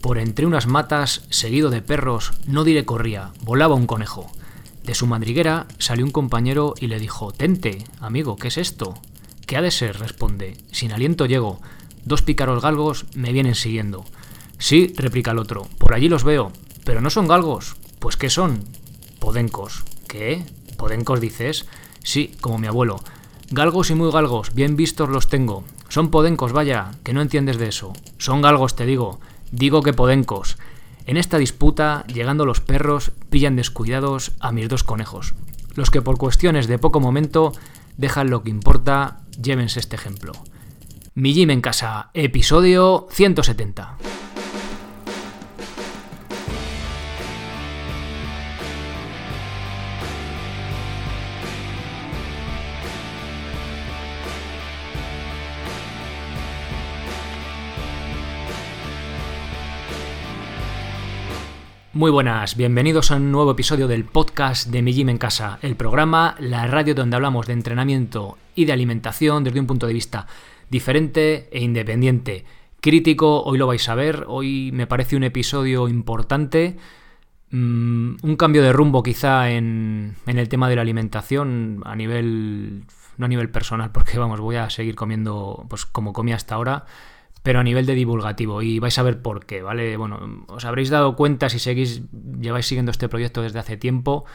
Por 0.00 0.18
entre 0.18 0.46
unas 0.46 0.66
matas, 0.66 1.22
seguido 1.30 1.70
de 1.70 1.82
perros, 1.82 2.32
no 2.46 2.64
diré 2.64 2.84
corría, 2.84 3.32
volaba 3.42 3.74
un 3.74 3.86
conejo. 3.86 4.30
De 4.84 4.94
su 4.94 5.06
madriguera 5.06 5.66
salió 5.78 6.04
un 6.04 6.12
compañero 6.12 6.74
y 6.80 6.86
le 6.86 6.98
dijo, 6.98 7.32
Tente, 7.32 7.84
amigo, 8.00 8.36
¿qué 8.36 8.48
es 8.48 8.58
esto? 8.58 8.94
¿Qué 9.46 9.56
ha 9.56 9.62
de 9.62 9.70
ser? 9.70 9.98
responde. 9.98 10.56
Sin 10.72 10.92
aliento 10.92 11.26
llego. 11.26 11.60
Dos 12.04 12.22
pícaros 12.22 12.62
galgos 12.62 13.06
me 13.14 13.32
vienen 13.32 13.54
siguiendo. 13.54 14.04
Sí, 14.58 14.94
replica 14.96 15.32
el 15.32 15.38
otro, 15.38 15.66
por 15.78 15.94
allí 15.94 16.08
los 16.08 16.24
veo. 16.24 16.52
Pero 16.84 17.00
no 17.00 17.10
son 17.10 17.28
galgos. 17.28 17.76
Pues 17.98 18.16
¿qué 18.16 18.30
son? 18.30 18.64
Podencos. 19.18 19.84
¿Qué? 20.06 20.44
¿Podencos 20.76 21.20
dices? 21.20 21.66
Sí, 22.02 22.34
como 22.40 22.58
mi 22.58 22.66
abuelo. 22.66 23.00
Galgos 23.50 23.90
y 23.90 23.94
muy 23.94 24.10
galgos, 24.10 24.54
bien 24.54 24.76
vistos 24.76 25.08
los 25.08 25.28
tengo. 25.28 25.64
Son 25.88 26.10
podencos, 26.10 26.52
vaya, 26.52 26.92
que 27.02 27.12
no 27.12 27.20
entiendes 27.20 27.58
de 27.58 27.68
eso. 27.68 27.92
Son 28.18 28.40
galgos, 28.40 28.76
te 28.76 28.86
digo. 28.86 29.20
Digo 29.50 29.82
que 29.82 29.92
podencos. 29.92 30.58
En 31.06 31.16
esta 31.16 31.38
disputa, 31.38 32.04
llegando 32.06 32.44
los 32.44 32.60
perros, 32.60 33.12
pillan 33.30 33.56
descuidados 33.56 34.32
a 34.40 34.52
mis 34.52 34.68
dos 34.68 34.84
conejos. 34.84 35.34
Los 35.74 35.90
que 35.90 36.02
por 36.02 36.18
cuestiones 36.18 36.66
de 36.66 36.78
poco 36.78 37.00
momento 37.00 37.52
dejan 37.96 38.30
lo 38.30 38.42
que 38.42 38.50
importa, 38.50 39.20
llévense 39.40 39.80
este 39.80 39.96
ejemplo. 39.96 40.32
Mi 41.14 41.32
Jim 41.32 41.50
en 41.50 41.60
casa, 41.60 42.10
episodio 42.14 43.08
170. 43.10 44.17
Muy 61.98 62.12
buenas, 62.12 62.56
bienvenidos 62.56 63.10
a 63.10 63.16
un 63.16 63.32
nuevo 63.32 63.50
episodio 63.50 63.88
del 63.88 64.04
podcast 64.04 64.68
de 64.68 64.82
Mi 64.82 64.92
Gym 64.92 65.08
en 65.08 65.18
Casa, 65.18 65.58
el 65.62 65.74
programa, 65.74 66.36
la 66.38 66.64
radio 66.68 66.94
donde 66.94 67.16
hablamos 67.16 67.48
de 67.48 67.54
entrenamiento 67.54 68.38
y 68.54 68.66
de 68.66 68.72
alimentación 68.72 69.42
desde 69.42 69.58
un 69.58 69.66
punto 69.66 69.88
de 69.88 69.94
vista 69.94 70.28
diferente 70.70 71.48
e 71.50 71.60
independiente. 71.60 72.44
Crítico, 72.80 73.42
hoy 73.42 73.58
lo 73.58 73.66
vais 73.66 73.88
a 73.88 73.96
ver, 73.96 74.26
hoy 74.28 74.70
me 74.72 74.86
parece 74.86 75.16
un 75.16 75.24
episodio 75.24 75.88
importante, 75.88 76.76
mm, 77.50 78.18
un 78.22 78.36
cambio 78.36 78.62
de 78.62 78.72
rumbo 78.72 79.02
quizá 79.02 79.50
en, 79.50 80.14
el 80.24 80.48
tema 80.48 80.68
de 80.68 80.76
la 80.76 80.82
alimentación 80.82 81.82
a 81.84 81.96
nivel, 81.96 82.84
no 83.16 83.26
a 83.26 83.28
nivel 83.28 83.50
personal, 83.50 83.90
porque 83.92 84.20
vamos, 84.20 84.38
voy 84.38 84.54
a 84.54 84.70
seguir 84.70 84.94
comiendo 84.94 85.66
pues 85.68 85.84
como 85.84 86.12
comía 86.12 86.36
hasta 86.36 86.54
ahora 86.54 86.84
pero 87.48 87.60
a 87.60 87.64
nivel 87.64 87.86
de 87.86 87.94
divulgativo 87.94 88.60
y 88.60 88.78
vais 88.78 88.98
a 88.98 89.02
ver 89.02 89.22
por 89.22 89.46
qué, 89.46 89.62
¿vale? 89.62 89.96
Bueno, 89.96 90.44
os 90.48 90.66
habréis 90.66 90.90
dado 90.90 91.16
cuenta 91.16 91.48
si 91.48 91.58
seguís, 91.58 92.02
lleváis 92.38 92.66
siguiendo 92.66 92.90
este 92.90 93.08
proyecto 93.08 93.40
desde 93.40 93.58
hace 93.58 93.78
tiempo, 93.78 94.26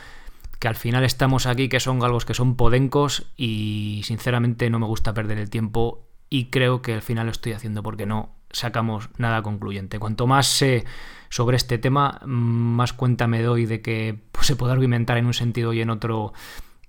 que 0.57 0.67
al 0.67 0.73
final 0.75 1.03
estamos 1.03 1.45
aquí, 1.45 1.69
que 1.69 1.79
son 1.79 1.99
galgos 1.99 2.25
que 2.25 2.33
son 2.33 2.55
podencos 2.55 3.31
y 3.37 4.01
sinceramente 4.03 4.67
no 4.71 4.79
me 4.79 4.87
gusta 4.87 5.13
perder 5.13 5.37
el 5.37 5.51
tiempo 5.51 6.07
y 6.27 6.45
creo 6.45 6.81
que 6.81 6.95
al 6.95 7.03
final 7.03 7.27
lo 7.27 7.31
estoy 7.33 7.51
haciendo 7.51 7.83
porque 7.83 8.07
no 8.07 8.31
sacamos 8.49 9.11
nada 9.19 9.43
concluyente. 9.43 9.99
Cuanto 9.99 10.25
más 10.25 10.47
sé 10.47 10.83
sobre 11.29 11.57
este 11.57 11.77
tema, 11.77 12.19
más 12.25 12.93
cuenta 12.93 13.27
me 13.27 13.43
doy 13.43 13.67
de 13.67 13.83
que 13.83 14.23
pues, 14.31 14.47
se 14.47 14.55
puede 14.55 14.73
argumentar 14.73 15.19
en 15.19 15.27
un 15.27 15.35
sentido 15.35 15.71
y 15.73 15.81
en 15.81 15.91
otro 15.91 16.33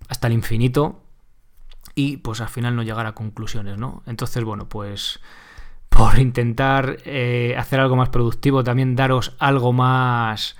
hasta 0.09 0.29
el 0.29 0.33
infinito 0.33 1.03
y 1.95 2.17
pues 2.17 2.41
al 2.41 2.49
final 2.49 2.77
no 2.77 2.83
llegar 2.83 3.05
a 3.05 3.13
conclusiones, 3.13 3.77
¿no? 3.77 4.03
Entonces, 4.07 4.43
bueno, 4.43 4.71
pues 4.71 5.21
por 5.97 6.19
intentar 6.19 6.99
eh, 7.05 7.55
hacer 7.57 7.79
algo 7.79 7.97
más 7.97 8.09
productivo, 8.09 8.65
también 8.65 8.97
daros 8.97 9.35
algo 9.39 9.73
más 9.73 10.57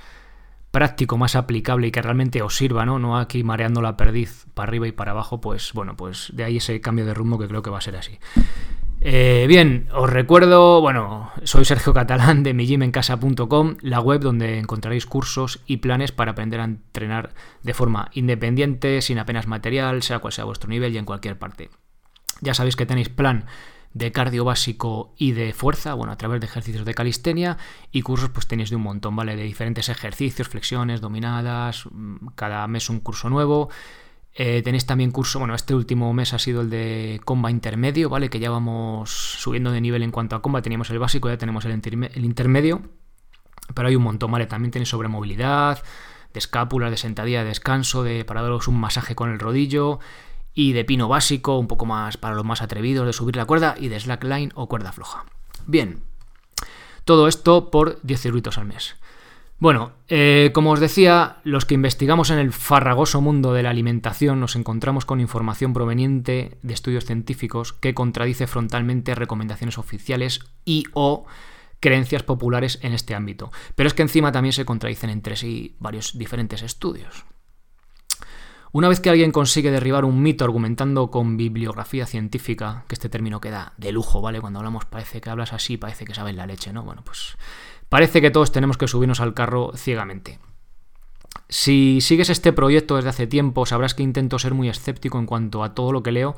práctico, 0.71 1.19
más 1.19 1.37
aplicable 1.37 1.89
y 1.89 1.91
que 1.91 2.03
realmente 2.03 2.43
os 2.43 2.57
sirva, 2.57 2.87
¿no? 2.87 2.99
No 2.99 3.19
aquí 3.19 3.43
mareando 3.43 3.83
la 3.83 3.97
perdiz 3.97 4.47
para 4.55 4.69
arriba 4.69 4.87
y 4.87 4.93
para 4.93 5.11
abajo, 5.11 5.41
pues 5.41 5.73
bueno, 5.73 5.97
pues 5.97 6.31
de 6.35 6.45
ahí 6.45 6.59
ese 6.59 6.81
cambio 6.81 7.05
de 7.05 7.15
rumbo 7.15 7.39
que 7.39 7.49
creo 7.49 7.63
que 7.63 7.71
va 7.71 7.79
a 7.79 7.81
ser 7.81 7.97
así. 7.97 8.19
Eh, 9.01 9.47
bien, 9.49 9.89
os 9.93 10.09
recuerdo, 10.09 10.81
bueno, 10.81 11.31
soy 11.43 11.65
Sergio 11.65 11.93
Catalán 11.93 12.43
de 12.43 12.55
mijimencasa.com, 12.55 13.77
la 13.83 14.01
web 14.01 14.21
donde 14.21 14.59
encontraréis 14.59 15.05
cursos 15.05 15.61
y 15.67 15.79
planes 15.79 16.13
para 16.13 16.33
aprender 16.33 16.61
a 16.61 16.65
entrenar 16.65 17.35
de 17.63 17.75
forma 17.75 18.09
independiente, 18.15 19.03
sin 19.03 19.19
apenas 19.19 19.47
material, 19.47 20.03
sea 20.03 20.21
cual 20.21 20.33
sea 20.33 20.45
vuestro 20.45 20.71
nivel 20.71 20.95
y 20.95 20.99
en 20.99 21.05
cualquier 21.05 21.39
parte. 21.39 21.71
Ya 22.41 22.55
sabéis 22.55 22.77
que 22.77 22.87
tenéis 22.87 23.09
plan 23.09 23.47
de 23.95 24.11
cardio 24.11 24.45
básico 24.45 25.15
y 25.17 25.33
de 25.33 25.53
fuerza, 25.53 25.95
bueno, 25.95 26.13
a 26.13 26.17
través 26.17 26.41
de 26.41 26.47
ejercicios 26.47 26.85
de 26.85 26.95
calistenia 26.95 27.57
y 27.93 28.03
cursos 28.03 28.29
pues 28.31 28.49
tenéis 28.49 28.71
de 28.71 28.77
un 28.77 28.83
montón, 28.83 29.15
¿vale? 29.15 29.37
De 29.37 29.45
diferentes 29.45 29.89
ejercicios, 29.89 30.49
flexiones, 30.49 31.01
dominadas, 31.01 31.87
mm, 31.91 32.27
cada 32.35 32.67
mes 32.67 32.91
un 32.91 32.99
curso 33.01 33.31
nuevo. 33.31 33.71
Eh, 34.35 34.63
tenéis 34.63 34.85
también 34.85 35.13
curso, 35.13 35.39
bueno, 35.39 35.55
este 35.55 35.77
último 35.77 36.13
mes 36.13 36.35
ha 36.35 36.41
sido 36.41 36.63
el 36.63 36.71
de 36.71 37.21
comba 37.25 37.53
intermedio, 37.53 38.11
¿vale? 38.11 38.29
Que 38.31 38.41
ya 38.41 38.51
vamos 38.51 39.11
subiendo 39.11 39.71
de 39.71 39.81
nivel 39.81 40.03
en 40.03 40.11
cuanto 40.11 40.35
a 40.35 40.43
comba, 40.43 40.61
teníamos 40.61 40.91
el 40.91 40.99
básico, 40.99 41.29
ya 41.29 41.39
tenemos 41.39 41.65
el, 41.65 41.73
intermedio, 42.25 42.83
pero 43.75 43.87
hay 43.87 43.95
un 43.95 44.03
montón, 44.03 44.33
¿vale? 44.33 44.47
También 44.47 44.73
tenéis 44.73 44.89
sobre 44.89 45.07
movilidad, 45.07 45.85
de 46.33 46.39
escápulas, 46.39 46.91
de 46.91 46.97
sentadilla, 46.97 47.45
de 47.45 47.51
descanso, 47.51 48.03
de 48.03 48.25
para 48.25 48.43
daros 48.43 48.67
un 48.67 48.81
masaje 48.81 49.15
con 49.15 49.31
el 49.31 49.39
rodillo, 49.39 50.01
y 50.55 50.73
de 50.73 50.85
pino 50.85 51.09
básico, 51.09 51.59
un 51.59 51.67
poco 51.67 51.87
más 51.87 52.17
para 52.17 52.35
los 52.35 52.45
más 52.45 52.63
atrevidos 52.63 53.07
de 53.07 53.13
subir 53.13 53.37
la 53.37 53.45
cuerda 53.45 53.75
y 53.79 53.89
de 53.89 53.99
slackline 53.99 54.53
o 54.55 54.69
cuerda 54.69 54.93
floja. 54.93 55.25
Bien, 55.67 56.03
todo 57.05 57.29
esto 57.29 57.71
por 57.71 58.01
10 58.03 58.27
euros 58.27 58.59
al 58.59 58.67
mes. 58.67 58.97
Bueno, 59.59 59.93
eh, 60.09 60.51
como 60.53 60.73
os 60.73 60.81
decía, 60.81 61.37
los 61.45 61.65
que 61.65 61.75
investigamos 61.75 62.31
en 62.31 62.39
el 62.39 62.53
farragoso 62.53 63.21
mundo 63.21 63.55
de 63.55 63.63
la 63.63 63.71
alimentación 63.71 64.41
nos 64.41 64.57
encontramos 64.57 65.05
con 65.05 65.21
información 65.21 65.73
proveniente 65.73 66.59
de 66.63 66.75
estudios 66.75 67.05
científicos 67.05 67.73
que 67.73 67.95
contradice 67.95 68.47
frontalmente 68.47 69.15
recomendaciones 69.15 69.79
oficiales 69.79 70.41
y 70.65 70.85
o 70.93 71.25
creencias 71.81 72.23
populares 72.23 72.79
en 72.83 72.95
este 72.95 73.15
ámbito. 73.15 73.53
Pero 73.75 73.87
es 73.87 73.95
que 73.95 74.03
encima 74.03 74.33
también 74.33 74.53
se 74.53 74.65
contradicen 74.65 75.11
entre 75.11 75.37
sí 75.37 75.77
varios 75.79 76.19
diferentes 76.19 76.63
estudios. 76.63 77.25
Una 78.75 78.89
vez 78.89 78.99
que 78.99 79.09
alguien 79.09 79.31
consigue 79.31 79.71
derribar 79.71 80.05
un 80.05 80.21
mito 80.21 80.45
argumentando 80.45 81.09
con 81.13 81.37
bibliografía 81.37 82.07
científica, 82.07 82.85
que 82.89 82.97
este 82.97 83.09
término 83.09 83.41
queda 83.41 83.73
de 83.77 83.93
lujo, 83.93 84.21
¿vale? 84.21 84.41
Cuando 84.41 84.59
hablamos 84.59 84.85
parece 84.85 85.21
que 85.21 85.31
hablas 85.31 85.53
así, 85.53 85.77
parece 85.77 86.05
que 86.05 86.13
sabes 86.13 86.35
la 86.35 86.45
leche, 86.45 86.73
¿no? 86.73 86.83
Bueno, 86.83 87.03
pues 87.05 87.37
parece 87.89 88.21
que 88.21 88.33
todos 88.33 88.51
tenemos 88.51 88.77
que 88.77 88.89
subirnos 88.89 89.21
al 89.21 89.33
carro 89.33 89.71
ciegamente. 89.77 90.41
Si 91.49 92.01
sigues 92.01 92.31
este 92.31 92.53
proyecto 92.53 92.97
desde 92.97 93.11
hace 93.11 93.29
tiempo, 93.29 93.65
sabrás 93.65 93.95
que 93.95 94.03
intento 94.03 94.41
ser 94.41 94.55
muy 94.55 94.69
escéptico 94.69 95.21
en 95.21 95.27
cuanto 95.27 95.63
a 95.63 95.73
todo 95.73 95.93
lo 95.93 96.03
que 96.03 96.11
leo 96.11 96.35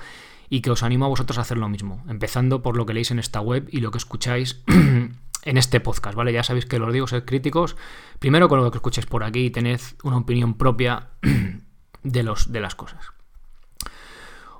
y 0.50 0.60
que 0.60 0.70
os 0.70 0.82
animo 0.82 1.06
a 1.06 1.08
vosotros 1.08 1.38
a 1.38 1.40
hacer 1.40 1.56
lo 1.56 1.70
mismo, 1.70 2.04
empezando 2.06 2.60
por 2.60 2.76
lo 2.76 2.84
que 2.84 2.92
leéis 2.92 3.12
en 3.12 3.18
esta 3.18 3.40
web 3.40 3.66
y 3.70 3.80
lo 3.80 3.90
que 3.90 3.96
escucháis 3.96 4.62
en 4.66 5.56
este 5.56 5.80
podcast, 5.80 6.14
¿vale? 6.14 6.34
Ya 6.34 6.42
sabéis 6.42 6.66
que 6.66 6.78
lo 6.78 6.92
digo, 6.92 7.06
ser 7.06 7.24
críticos, 7.24 7.78
primero 8.18 8.50
con 8.50 8.62
lo 8.62 8.70
que 8.70 8.76
escuchéis 8.76 9.06
por 9.06 9.24
aquí 9.24 9.46
y 9.46 9.50
tened 9.50 9.80
una 10.02 10.18
opinión 10.18 10.58
propia 10.58 11.08
de, 12.06 12.22
los, 12.22 12.52
de 12.52 12.60
las 12.60 12.74
cosas. 12.74 13.12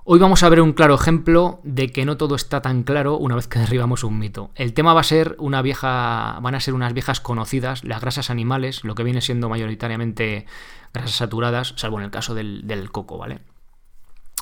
Hoy 0.05 0.21
vamos 0.21 0.43
a 0.45 0.49
ver 0.49 0.61
un 0.61 0.73
claro 0.73 0.95
ejemplo 0.95 1.61
de 1.65 1.91
que 1.91 2.05
no 2.05 2.17
todo 2.17 2.37
está 2.37 2.63
tan 2.63 2.85
claro 2.85 3.17
una 3.17 3.35
vez 3.35 3.49
que 3.49 3.59
derribamos 3.61 4.05
un 4.05 4.19
mito. 4.19 4.51
El 4.55 4.73
tema 4.73 4.95
va 4.95 5.01
a 5.01 5.05
ser 5.05 5.37
una 5.39 5.63
vieja, 5.63 6.39
van 6.41 6.55
a 6.55 6.61
ser 6.61 6.75
unas 6.75 6.93
viejas 6.93 7.21
conocidas, 7.21 7.83
las 7.85 8.01
grasas 8.01 8.31
animales, 8.31 8.85
lo 8.85 8.95
que 8.95 9.03
viene 9.03 9.21
siendo 9.21 9.49
mayoritariamente 9.49 10.47
grasas 10.93 11.17
saturadas, 11.17 11.75
salvo 11.77 11.99
en 11.99 12.05
el 12.05 12.11
caso 12.11 12.35
del, 12.35 12.67
del 12.67 12.91
coco, 12.91 13.19
¿vale? 13.19 13.41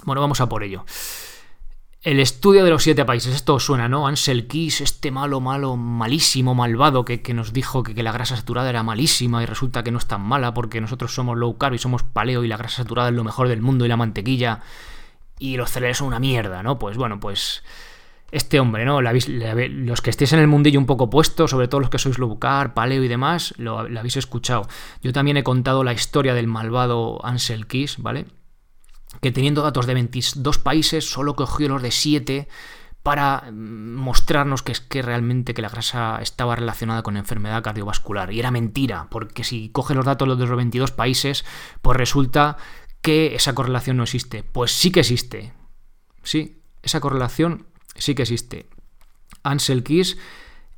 Bueno, 0.04 0.20
vamos 0.20 0.40
a 0.40 0.48
por 0.48 0.64
ello. 0.64 0.84
El 2.04 2.20
estudio 2.20 2.64
de 2.64 2.70
los 2.70 2.82
siete 2.82 3.06
países, 3.06 3.34
esto 3.34 3.58
suena, 3.58 3.88
¿no? 3.88 4.06
Ansel 4.06 4.46
Keys, 4.46 4.82
este 4.82 5.10
malo, 5.10 5.40
malo, 5.40 5.78
malísimo, 5.78 6.54
malvado, 6.54 7.06
que, 7.06 7.22
nos 7.32 7.54
dijo 7.54 7.82
que, 7.82 8.02
la 8.02 8.12
grasa 8.12 8.36
saturada 8.36 8.68
era 8.68 8.82
malísima 8.82 9.42
y 9.42 9.46
resulta 9.46 9.82
que 9.82 9.90
no 9.90 9.96
es 9.96 10.04
tan 10.04 10.20
mala 10.20 10.52
porque 10.52 10.82
nosotros 10.82 11.14
somos 11.14 11.38
low 11.38 11.56
carb 11.56 11.72
y 11.72 11.78
somos 11.78 12.02
paleo 12.02 12.44
y 12.44 12.48
la 12.48 12.58
grasa 12.58 12.82
saturada 12.82 13.08
es 13.08 13.14
lo 13.14 13.24
mejor 13.24 13.48
del 13.48 13.62
mundo 13.62 13.86
y 13.86 13.88
la 13.88 13.96
mantequilla 13.96 14.60
y 15.38 15.56
los 15.56 15.70
cereales 15.70 15.96
son 15.96 16.08
una 16.08 16.20
mierda, 16.20 16.62
¿no? 16.62 16.78
Pues 16.78 16.98
bueno, 16.98 17.20
pues 17.20 17.64
este 18.30 18.60
hombre, 18.60 18.84
¿no? 18.84 19.00
los 19.00 20.02
que 20.02 20.10
estéis 20.10 20.34
en 20.34 20.40
el 20.40 20.46
mundillo 20.46 20.78
un 20.78 20.86
poco 20.86 21.08
puesto, 21.08 21.48
sobre 21.48 21.68
todo 21.68 21.80
los 21.80 21.88
que 21.88 21.98
sois 21.98 22.18
carb, 22.38 22.74
paleo 22.74 23.02
y 23.02 23.08
demás, 23.08 23.54
lo, 23.56 23.88
lo 23.88 23.98
habéis 23.98 24.18
escuchado. 24.18 24.68
Yo 25.02 25.14
también 25.14 25.38
he 25.38 25.42
contado 25.42 25.82
la 25.84 25.94
historia 25.94 26.34
del 26.34 26.48
malvado 26.48 27.24
Ansel 27.24 27.66
Keys, 27.66 27.96
¿vale? 27.96 28.26
Que 29.20 29.32
teniendo 29.32 29.62
datos 29.62 29.86
de 29.86 29.94
22 29.94 30.58
países 30.58 31.08
solo 31.08 31.34
cogió 31.36 31.68
los 31.68 31.82
de 31.82 31.90
7 31.90 32.48
para 33.02 33.50
mm, 33.50 33.94
mostrarnos 33.96 34.62
que 34.62 34.72
es 34.72 34.80
que 34.80 35.02
realmente 35.02 35.54
que 35.54 35.62
la 35.62 35.68
grasa 35.68 36.18
estaba 36.22 36.56
relacionada 36.56 37.02
con 37.02 37.16
enfermedad 37.16 37.62
cardiovascular. 37.62 38.32
Y 38.32 38.40
era 38.40 38.50
mentira, 38.50 39.08
porque 39.10 39.44
si 39.44 39.68
coge 39.70 39.94
los 39.94 40.04
datos 40.04 40.38
de 40.38 40.46
los 40.46 40.56
22 40.56 40.90
países, 40.92 41.44
pues 41.82 41.96
resulta 41.96 42.56
que 43.02 43.34
esa 43.34 43.54
correlación 43.54 43.96
no 43.96 44.04
existe. 44.04 44.42
Pues 44.42 44.72
sí 44.72 44.90
que 44.90 45.00
existe. 45.00 45.52
Sí, 46.22 46.62
esa 46.82 47.00
correlación 47.00 47.66
sí 47.96 48.14
que 48.14 48.22
existe. 48.22 48.68
Ansel 49.42 49.84
Keys 49.84 50.16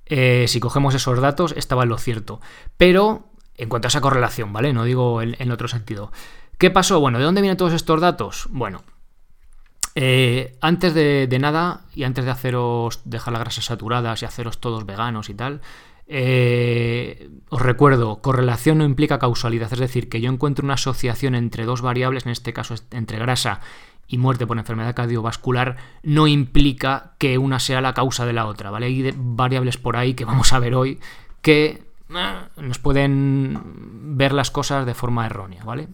eh, 0.06 0.44
si 0.46 0.60
cogemos 0.60 0.94
esos 0.94 1.20
datos, 1.20 1.52
estaba 1.56 1.82
en 1.82 1.88
lo 1.90 1.98
cierto. 1.98 2.40
Pero 2.76 3.28
en 3.56 3.68
cuanto 3.68 3.88
a 3.88 3.90
esa 3.90 4.00
correlación, 4.00 4.52
¿vale? 4.52 4.72
No 4.72 4.84
digo 4.84 5.20
en, 5.20 5.50
otro 5.50 5.68
sentido. 5.68 6.12
¿Qué 6.58 6.70
pasó? 6.70 7.00
Bueno, 7.00 7.19
¿de 7.19 7.25
dónde 7.25 7.43
vienen 7.43 7.58
todos 7.58 7.75
estos 7.75 8.00
datos? 8.00 8.49
Bueno, 8.50 8.82
eh, 9.94 10.56
antes 10.61 10.94
de, 10.94 11.38
nada 11.38 11.82
y 11.94 12.05
antes 12.05 12.25
de 12.25 12.31
haceros 12.31 13.00
dejar 13.05 13.32
las 13.32 13.41
grasas 13.41 13.67
saturadas 13.67 14.23
y 14.23 14.25
haceros 14.25 14.58
todos 14.58 14.87
veganos 14.87 15.29
y 15.29 15.35
tal, 15.35 15.61
eh, 16.06 17.29
os 17.50 17.61
recuerdo, 17.61 18.23
correlación 18.23 18.79
no 18.79 18.85
implica 18.85 19.19
causalidad, 19.19 19.73
es 19.73 19.79
decir, 19.79 20.08
que 20.08 20.20
yo 20.20 20.31
encuentro 20.31 20.64
una 20.64 20.75
asociación 20.75 21.35
entre 21.35 21.67
dos 21.67 21.82
variables, 21.82 22.25
en 22.25 22.32
este 22.32 22.55
caso 22.55 22.75
entre 22.91 23.19
grasa 23.19 23.61
y 24.06 24.17
muerte 24.17 24.47
por 24.47 24.56
enfermedad 24.56 24.94
cardiovascular, 24.94 25.76
no 26.03 26.26
implica 26.26 27.12
que 27.19 27.37
una 27.37 27.58
sea 27.58 27.82
la 27.82 27.93
causa 27.93 28.25
de 28.25 28.32
la 28.32 28.47
otra, 28.47 28.70
¿vale? 28.70 28.87
Hay 28.87 29.14
variables 29.14 29.76
por 29.76 29.97
ahí 29.97 30.14
que 30.14 30.25
vamos 30.25 30.53
a 30.55 30.58
ver 30.58 30.75
hoy 30.75 31.00
que 31.43 31.82
eh, 32.14 32.35
nos 32.56 32.79
pueden 32.79 34.17
ver 34.17 34.32
las 34.32 34.50
cosas 34.50 34.87
de 34.87 34.94
forma 34.94 35.26
errónea, 35.26 35.64
¿vale? 35.64 35.88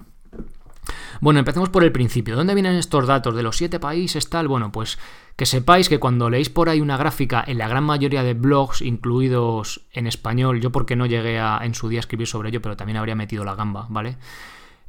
Bueno, 1.21 1.39
empecemos 1.39 1.69
por 1.69 1.85
el 1.85 1.93
principio. 1.93 2.37
¿Dónde 2.37 2.55
vienen 2.55 2.77
estos 2.77 3.07
datos? 3.07 3.35
¿De 3.35 3.43
los 3.43 3.57
siete 3.57 3.79
países 3.79 4.29
tal? 4.29 4.49
Bueno, 4.49 4.73
pues 4.73 4.99
que 5.37 5.47
sepáis 5.47 5.89
que 5.89 6.01
cuando 6.01 6.29
leéis 6.29 6.51
por 6.51 6.69
ahí 6.69 6.81
una 6.81 6.97
gráfica 6.97 7.45
en 7.47 7.59
la 7.59 7.69
gran 7.69 7.85
mayoría 7.85 8.23
de 8.23 8.35
blogs, 8.35 8.83
incluidos 8.83 9.87
en 9.93 10.07
español, 10.07 10.61
yo 10.61 10.71
porque 10.71 10.97
no 10.97 11.07
llegué 11.07 11.39
a 11.39 11.61
en 11.63 11.75
su 11.75 11.89
día 11.89 11.99
a 11.99 12.01
escribir 12.01 12.27
sobre 12.27 12.51
ello, 12.51 12.61
pero 12.61 12.77
también 12.77 12.97
habría 12.97 13.15
metido 13.15 13.45
la 13.45 13.55
gamba, 13.55 13.87
¿vale? 13.89 14.17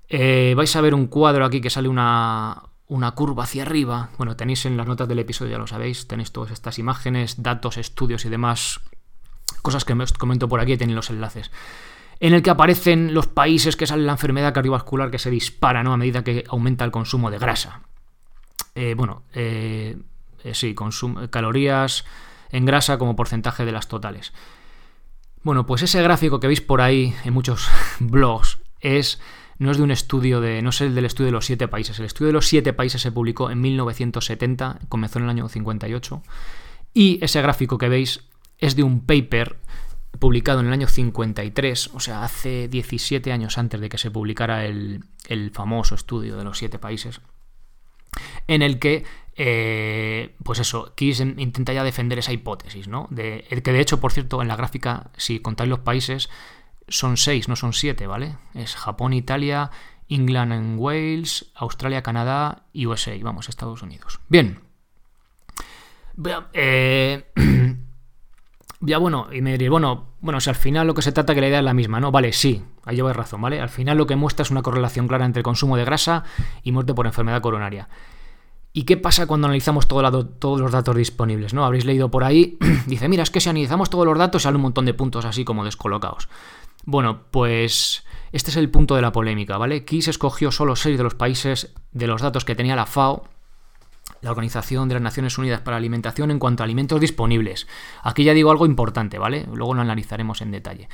Eh, 0.09 0.53
vais 0.55 0.75
a 0.75 0.81
ver 0.81 0.93
un 0.93 1.07
cuadro 1.07 1.45
aquí 1.45 1.61
que 1.61 1.69
sale 1.69 1.87
una, 1.87 2.63
una 2.87 3.11
curva 3.11 3.43
hacia 3.43 3.63
arriba. 3.63 4.09
Bueno, 4.17 4.35
tenéis 4.35 4.65
en 4.65 4.75
las 4.77 4.87
notas 4.87 5.07
del 5.07 5.19
episodio, 5.19 5.51
ya 5.53 5.57
lo 5.57 5.67
sabéis, 5.67 6.07
tenéis 6.07 6.31
todas 6.31 6.51
estas 6.51 6.79
imágenes, 6.79 7.41
datos, 7.41 7.77
estudios 7.77 8.25
y 8.25 8.29
demás 8.29 8.79
cosas 9.61 9.85
que 9.85 9.93
os 9.93 10.13
comento 10.13 10.49
por 10.49 10.59
aquí, 10.59 10.75
tenéis 10.77 10.95
los 10.95 11.09
enlaces 11.09 11.51
en 12.23 12.33
el 12.33 12.41
que 12.41 12.51
aparecen 12.51 13.13
los 13.13 13.27
países 13.27 13.75
que 13.75 13.85
sale 13.85 14.03
la 14.03 14.13
enfermedad 14.13 14.53
cardiovascular 14.53 15.11
que 15.11 15.19
se 15.19 15.29
dispara 15.29 15.83
¿no? 15.83 15.91
a 15.91 15.97
medida 15.97 16.23
que 16.23 16.45
aumenta 16.47 16.85
el 16.85 16.91
consumo 16.91 17.29
de 17.29 17.37
grasa. 17.37 17.81
Eh, 18.75 18.93
bueno, 18.95 19.23
eh, 19.33 19.97
eh, 20.45 20.53
sí, 20.53 20.73
calorías 21.29 22.05
en 22.49 22.63
grasa 22.63 22.97
como 22.97 23.17
porcentaje 23.17 23.65
de 23.65 23.73
las 23.73 23.89
totales. 23.89 24.31
Bueno, 25.41 25.65
pues 25.65 25.81
ese 25.81 26.01
gráfico 26.01 26.39
que 26.39 26.47
veis 26.47 26.61
por 26.61 26.79
ahí 26.79 27.13
en 27.25 27.33
muchos 27.33 27.67
blogs 27.99 28.59
es 28.79 29.19
no 29.59 29.69
es 29.71 29.75
de 29.75 29.83
un 29.83 29.91
estudio 29.91 30.39
de 30.39 30.61
no 30.61 30.69
es 30.69 30.79
el 30.79 30.95
del 30.95 31.03
estudio 31.03 31.25
de 31.25 31.33
los 31.33 31.45
siete 31.45 31.67
países. 31.67 31.99
El 31.99 32.05
estudio 32.05 32.27
de 32.27 32.33
los 32.33 32.47
siete 32.47 32.71
países 32.71 33.01
se 33.01 33.11
publicó 33.11 33.51
en 33.51 33.59
1970, 33.59 34.79
comenzó 34.87 35.19
en 35.19 35.25
el 35.25 35.29
año 35.29 35.49
58 35.49 36.23
y 36.93 37.19
ese 37.21 37.41
gráfico 37.41 37.77
que 37.77 37.89
veis 37.89 38.21
es 38.59 38.77
de 38.77 38.83
un 38.83 39.01
paper 39.01 39.57
publicado 40.23 40.61
en 40.61 40.67
el 40.67 40.71
año 40.71 40.87
53, 40.87 41.89
o 41.95 41.99
sea, 41.99 42.23
hace 42.23 42.69
17 42.69 43.33
años 43.33 43.57
antes 43.57 43.81
de 43.81 43.89
que 43.89 43.97
se 43.97 44.09
publicara 44.09 44.65
el, 44.65 45.03
famoso 45.51 45.95
estudio 45.95 46.37
de 46.37 46.45
los 46.45 46.57
siete 46.57 46.79
países, 46.79 47.19
en 48.47 48.61
el 48.61 48.79
que, 48.79 49.03
eh, 49.35 50.33
pues 50.41 50.59
eso, 50.59 50.93
Kiss 50.95 51.19
intenta 51.19 51.73
ya 51.73 51.83
defender 51.83 52.19
esa 52.19 52.31
hipótesis, 52.31 52.87
¿no? 52.87 53.09
De, 53.11 53.43
que 53.61 53.73
de 53.73 53.81
hecho, 53.81 53.99
por 53.99 54.13
cierto, 54.13 54.41
en 54.41 54.47
la 54.47 54.55
gráfica, 54.55 55.11
si 55.17 55.41
contáis 55.41 55.69
los 55.69 55.79
países, 55.79 56.29
son 56.87 57.17
seis, 57.17 57.49
no 57.49 57.57
son 57.57 57.73
siete, 57.73 58.07
¿vale? 58.07 58.37
Es 58.53 58.77
Japón, 58.77 59.11
Italia, 59.11 59.71
England 60.07 60.53
and 60.53 60.79
Wales, 60.79 61.51
Australia, 61.53 62.01
Canadá 62.01 62.63
y 62.71 62.85
USA, 62.85 63.11
vamos, 63.21 63.49
Estados 63.49 63.81
Unidos. 63.81 64.21
Bien. 64.29 64.61
Eh, 66.53 67.25
ya 68.85 68.97
bueno, 68.97 69.27
y 69.31 69.41
me 69.41 69.53
diréis, 69.53 69.69
bueno, 69.69 70.07
bueno, 70.19 70.41
si 70.41 70.49
al 70.49 70.55
final 70.55 70.87
lo 70.87 70.93
que 70.93 71.01
se 71.01 71.11
trata 71.11 71.33
que 71.33 71.41
la 71.41 71.47
idea 71.47 71.59
es 71.59 71.65
la 71.65 71.73
misma, 71.73 71.99
¿no? 71.99 72.11
Vale, 72.11 72.33
sí, 72.33 72.63
ahí 72.83 72.97
lleváis 72.97 73.15
razón, 73.15 73.41
¿vale? 73.41 73.61
Al 73.61 73.69
final 73.69 73.97
lo 73.97 74.05
que 74.05 74.15
muestra 74.15 74.43
es 74.43 74.51
una 74.51 74.61
correlación 74.61 75.07
clara 75.07 75.25
entre 75.25 75.41
consumo 75.41 75.77
de 75.77 75.85
grasa 75.85 76.23
y 76.63 76.71
muerte 76.71 76.93
por 76.93 77.05
enfermedad 77.05 77.41
coronaria. 77.41 77.87
¿Y 78.73 78.83
qué 78.83 78.97
pasa 78.97 79.27
cuando 79.27 79.47
analizamos 79.47 79.87
todos 79.87 80.59
los 80.59 80.71
datos 80.71 80.95
disponibles? 80.95 81.53
¿no? 81.53 81.63
Habréis 81.63 81.85
leído 81.85 82.09
por 82.09 82.23
ahí, 82.23 82.57
dice, 82.87 83.07
mira, 83.07 83.23
es 83.23 83.29
que 83.29 83.39
si 83.39 83.49
analizamos 83.49 83.89
todos 83.89 84.05
los 84.05 84.17
datos 84.17 84.43
sale 84.43 84.55
un 84.55 84.63
montón 84.63 84.85
de 84.85 84.93
puntos 84.93 85.25
así 85.25 85.45
como 85.45 85.63
descolocados. 85.63 86.27
Bueno, 86.83 87.21
pues 87.31 88.03
este 88.31 88.49
es 88.49 88.57
el 88.57 88.69
punto 88.69 88.95
de 88.95 89.01
la 89.03 89.11
polémica, 89.11 89.57
¿vale? 89.57 89.85
Kiss 89.85 90.07
escogió 90.07 90.51
solo 90.51 90.75
seis 90.75 90.97
de 90.97 91.03
los 91.03 91.13
países 91.13 91.73
de 91.91 92.07
los 92.07 92.21
datos 92.21 92.45
que 92.45 92.55
tenía 92.55 92.75
la 92.75 92.87
FAO 92.87 93.29
la 94.23 94.31
Organización 94.31 94.87
de 94.87 94.95
las 94.95 95.03
Naciones 95.03 95.37
Unidas 95.37 95.61
para 95.61 95.75
la 95.75 95.79
Alimentación 95.79 96.31
en 96.31 96.39
cuanto 96.39 96.63
a 96.63 96.65
alimentos 96.65 96.99
disponibles. 96.99 97.67
Aquí 98.01 98.23
ya 98.23 98.33
digo 98.33 98.51
algo 98.51 98.65
importante, 98.65 99.19
¿vale? 99.19 99.45
Luego 99.53 99.73
lo 99.73 99.81
analizaremos 99.81 100.41
en 100.41 100.51
detalle. 100.51 100.89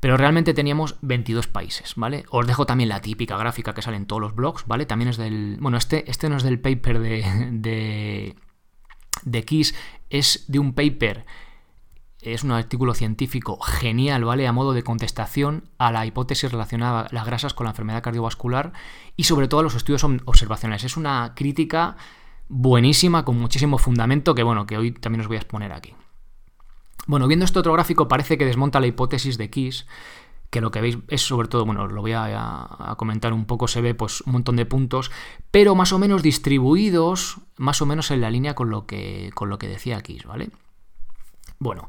Pero 0.00 0.16
realmente 0.16 0.54
teníamos 0.54 0.96
22 1.02 1.48
países, 1.48 1.94
¿vale? 1.96 2.24
Os 2.30 2.46
dejo 2.46 2.66
también 2.66 2.88
la 2.88 3.00
típica 3.00 3.36
gráfica 3.36 3.74
que 3.74 3.82
sale 3.82 3.96
en 3.96 4.06
todos 4.06 4.22
los 4.22 4.34
blogs, 4.34 4.64
¿vale? 4.66 4.86
También 4.86 5.08
es 5.08 5.16
del... 5.16 5.58
Bueno, 5.60 5.76
este, 5.76 6.08
este 6.10 6.28
no 6.28 6.36
es 6.36 6.44
del 6.44 6.60
paper 6.60 7.00
de, 7.00 7.50
de, 7.52 8.36
de 9.24 9.44
Kiss, 9.44 9.74
es 10.08 10.44
de 10.46 10.58
un 10.60 10.72
paper 10.72 11.26
es 12.20 12.42
un 12.42 12.50
artículo 12.50 12.94
científico 12.94 13.60
genial, 13.60 14.24
¿vale? 14.24 14.46
A 14.46 14.52
modo 14.52 14.72
de 14.72 14.82
contestación 14.82 15.70
a 15.78 15.92
la 15.92 16.04
hipótesis 16.04 16.50
relacionada 16.50 17.02
a 17.02 17.08
las 17.12 17.24
grasas 17.24 17.54
con 17.54 17.64
la 17.64 17.70
enfermedad 17.70 18.02
cardiovascular 18.02 18.72
y 19.16 19.24
sobre 19.24 19.46
todo 19.46 19.60
a 19.60 19.62
los 19.62 19.76
estudios 19.76 20.02
observacionales. 20.02 20.84
Es 20.84 20.96
una 20.96 21.32
crítica 21.36 21.96
buenísima, 22.48 23.24
con 23.24 23.38
muchísimo 23.38 23.78
fundamento, 23.78 24.34
que 24.34 24.42
bueno, 24.42 24.66
que 24.66 24.78
hoy 24.78 24.92
también 24.92 25.20
os 25.20 25.28
voy 25.28 25.36
a 25.36 25.40
exponer 25.40 25.72
aquí. 25.72 25.94
Bueno, 27.06 27.26
viendo 27.26 27.44
este 27.44 27.58
otro 27.58 27.72
gráfico 27.72 28.08
parece 28.08 28.36
que 28.36 28.44
desmonta 28.44 28.80
la 28.80 28.86
hipótesis 28.86 29.38
de 29.38 29.48
Kiss, 29.50 29.86
que 30.50 30.60
lo 30.60 30.70
que 30.70 30.80
veis 30.80 30.98
es 31.08 31.22
sobre 31.22 31.48
todo, 31.48 31.64
bueno, 31.64 31.86
lo 31.86 32.00
voy 32.00 32.12
a, 32.14 32.94
comentar 32.96 33.32
un 33.32 33.44
poco, 33.44 33.68
se 33.68 33.80
ve 33.80 33.94
pues 33.94 34.22
un 34.22 34.32
montón 34.32 34.56
de 34.56 34.66
puntos, 34.66 35.10
pero 35.50 35.74
más 35.74 35.92
o 35.92 35.98
menos 35.98 36.22
distribuidos, 36.22 37.38
más 37.56 37.82
o 37.82 37.86
menos 37.86 38.10
en 38.10 38.20
la 38.20 38.30
línea 38.30 38.54
con 38.54 38.70
lo 38.70 38.86
que, 38.86 39.30
con 39.34 39.50
lo 39.50 39.58
que 39.58 39.68
decía 39.68 40.00
Kiss, 40.02 40.24
¿vale? 40.24 40.50
Bueno, 41.58 41.88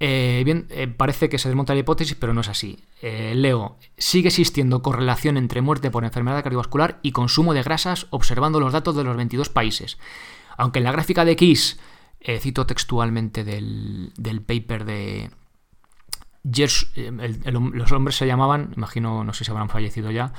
eh, 0.00 0.42
bien, 0.44 0.66
eh, 0.70 0.86
parece 0.86 1.28
que 1.28 1.38
se 1.38 1.48
desmonta 1.48 1.74
la 1.74 1.80
hipótesis, 1.80 2.16
pero 2.18 2.32
no 2.32 2.42
es 2.42 2.48
así. 2.48 2.84
Eh, 3.02 3.32
leo, 3.34 3.78
sigue 3.96 4.28
existiendo 4.28 4.80
correlación 4.80 5.36
entre 5.36 5.60
muerte 5.60 5.90
por 5.90 6.04
enfermedad 6.04 6.42
cardiovascular 6.42 7.00
y 7.02 7.12
consumo 7.12 7.52
de 7.52 7.62
grasas 7.62 8.06
observando 8.10 8.60
los 8.60 8.72
datos 8.72 8.94
de 8.94 9.04
los 9.04 9.16
22 9.16 9.48
países. 9.48 9.98
Aunque 10.56 10.78
en 10.78 10.84
la 10.84 10.92
gráfica 10.92 11.24
de 11.24 11.32
X, 11.32 11.80
cito 12.40 12.66
textualmente 12.66 13.44
del, 13.44 14.12
paper 14.44 14.84
de... 14.84 15.30
los 16.42 17.92
hombres 17.92 18.16
se 18.16 18.26
llamaban, 18.26 18.72
imagino, 18.76 19.22
no 19.22 19.32
sé 19.32 19.44
si 19.44 19.50
habrán 19.50 19.68
fallecido 19.68 20.10
ya, 20.10 20.32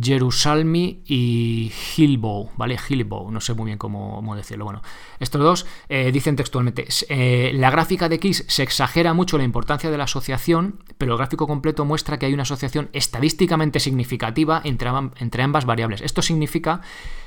Jerusalmi 0.00 1.02
y 1.06 1.70
Hillbow, 1.96 2.50
¿vale? 2.56 2.78
Hillbow, 2.88 3.30
no 3.30 3.40
sé 3.40 3.52
muy 3.54 3.66
bien 3.66 3.78
cómo, 3.78 4.34
decirlo. 4.34 4.64
Bueno, 4.64 4.82
estos 5.20 5.40
dos 5.40 5.66
eh, 5.88 6.10
dicen 6.12 6.36
textualmente, 6.36 6.86
eh, 7.08 7.52
la 7.54 7.70
gráfica 7.70 8.08
de 8.08 8.14
X 8.16 8.44
se 8.48 8.62
exagera 8.62 9.12
mucho 9.12 9.36
la 9.36 9.44
importancia 9.44 9.90
de 9.90 9.98
la 9.98 10.04
asociación, 10.04 10.82
pero 10.96 11.12
el 11.12 11.18
gráfico 11.18 11.46
completo 11.46 11.84
muestra 11.84 12.18
que 12.18 12.26
hay 12.26 12.32
una 12.32 12.44
asociación 12.44 12.88
estadísticamente 12.92 13.80
significativa 13.80 14.62
entre, 14.64 14.90
entre 15.16 15.42
ambas 15.42 15.66
variables. 15.66 16.00
Esto 16.00 16.22
significa 16.22 16.80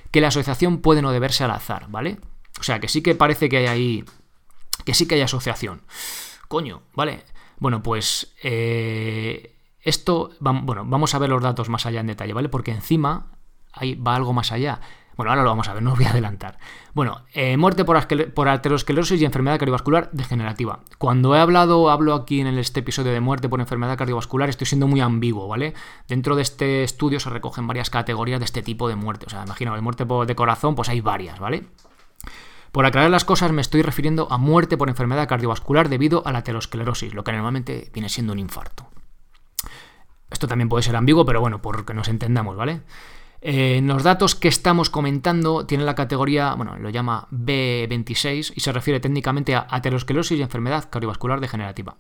que 0.10 0.22
la 0.22 0.29
asociación 0.29 0.79
puede 0.79 1.01
no 1.01 1.12
deberse 1.12 1.43
al 1.43 1.51
azar, 1.51 1.86
¿vale? 1.89 2.17
O 2.60 2.63
sea, 2.63 2.79
que 2.79 2.88
sí 2.88 3.01
que 3.01 3.15
parece 3.15 3.48
que 3.48 3.57
hay 3.57 3.65
ahí, 3.67 4.05
que 4.86 4.93
sí 4.93 5.07
que 5.07 5.15
hay 5.15 5.22
asociación. 5.22 5.81
Coño, 6.48 6.81
¿vale? 6.93 7.24
Bueno, 7.60 7.84
pues... 7.84 8.34
Eh, 8.41 9.55
esto, 9.86 10.32
bueno, 10.39 10.84
vamos 10.86 11.13
a 11.13 11.20
ver 11.20 11.30
los 11.30 11.42
datos 11.42 11.70
más 11.70 11.86
allá 11.86 12.00
en 12.00 12.08
detalle, 12.08 12.34
¿vale? 12.34 12.50
Porque 12.50 12.72
encima 12.72 13.27
ahí 13.72 13.96
va 13.96 14.15
algo 14.15 14.34
más 14.34 14.51
allá. 14.51 14.82
Bueno, 15.15 15.32
ahora 15.32 15.44
lo 15.44 15.50
vamos 15.50 15.70
a 15.70 15.74
ver, 15.74 15.84
no 15.84 15.94
os 15.94 15.98
voy 15.98 16.08
a 16.08 16.10
adelantar. 16.10 16.58
Bueno, 16.94 17.22
eh, 17.34 17.56
muerte 17.56 17.86
por, 17.86 18.06
por, 18.34 18.48
arteriosclerosis 18.50 19.22
y 19.22 19.25
enfermedad 19.25 19.60
cardiovascular 19.60 20.10
degenerativa. 20.12 20.80
Cuando 20.98 21.36
he 21.36 21.39
hablado, 21.39 21.89
hablo 21.89 22.15
aquí 22.15 22.42
en 22.42 22.48
este 22.48 22.82
episodio 22.82 23.13
de 23.13 23.22
muerte 23.22 23.48
por 23.48 23.62
enfermedad 23.62 23.98
cardiovascular, 23.98 24.50
estoy 24.50 24.68
siendo 24.68 24.88
muy 24.88 25.00
ambiguo, 25.00 25.48
¿vale? 25.48 25.74
Dentro 26.08 26.36
de 26.36 26.42
este 26.42 26.84
estudio 26.84 27.20
se 27.20 27.30
recogen 27.30 27.68
varias 27.68 27.89
categorías 27.89 28.39
de 28.39 28.46
este 28.46 28.63
tipo 28.63 28.89
de 28.89 28.96
muerte. 28.96 29.27
O 29.27 29.30
sea, 29.30 29.44
imagino, 29.44 29.75
de 29.75 29.82
muerte 29.82 30.04
de 30.04 30.36
corazón, 30.36 30.75
pues 30.75 30.89
hay 30.89 31.00
varias, 31.00 31.39
¿vale? 31.39 31.68
Por 32.72 32.86
aclarar 32.86 33.12
las 33.12 33.24
cosas, 33.24 33.51
me 33.54 33.62
estoy 33.62 33.84
refiriendo 33.84 34.27
a 34.32 34.38
muerte 34.38 34.77
por 34.77 34.89
enfermedad 34.89 35.30
cardiovascular 35.30 35.88
debido 35.89 36.25
a 36.25 36.34
la 36.34 36.39
aterosclerosis, 36.39 37.13
lo 37.13 37.24
que 37.24 37.32
normalmente 37.32 37.89
viene 37.94 38.10
siendo 38.10 38.34
un 38.34 38.39
infarto. 38.39 38.89
Esto 40.36 40.50
también 40.50 40.68
puede 40.68 40.84
ser 40.84 40.98
ambiguo, 40.98 41.25
pero 41.25 41.39
bueno, 41.39 41.62
por 41.62 41.86
que 41.86 41.94
nos 41.94 42.10
entendamos, 42.10 42.58
¿vale? 42.58 42.82
Eh, 43.39 43.80
los 43.82 44.04
datos 44.04 44.36
que 44.36 44.50
estamos 44.50 44.89
comentando 44.89 45.65
tienen 45.65 45.86
la 45.86 45.96
categoría, 45.96 46.54
bueno, 46.56 46.77
lo 46.77 46.89
llama 46.89 47.30
B26 47.32 48.51
y 48.54 48.60
se 48.60 48.74
refiere 48.74 49.00
técnicamente 49.00 49.56
a 49.56 49.65
aterosclerosis 49.70 50.38
y 50.38 50.42
enfermedad 50.42 50.89
cardiovascular 50.89 51.39
degenerativa. 51.39 51.96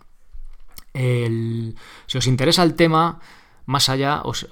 si 0.93 2.17
os 2.17 2.27
interesa 2.27 2.63
el 2.63 2.73
tema, 2.73 3.19
Más 3.65 3.89
allá, 3.89 4.21
os, 4.23 4.47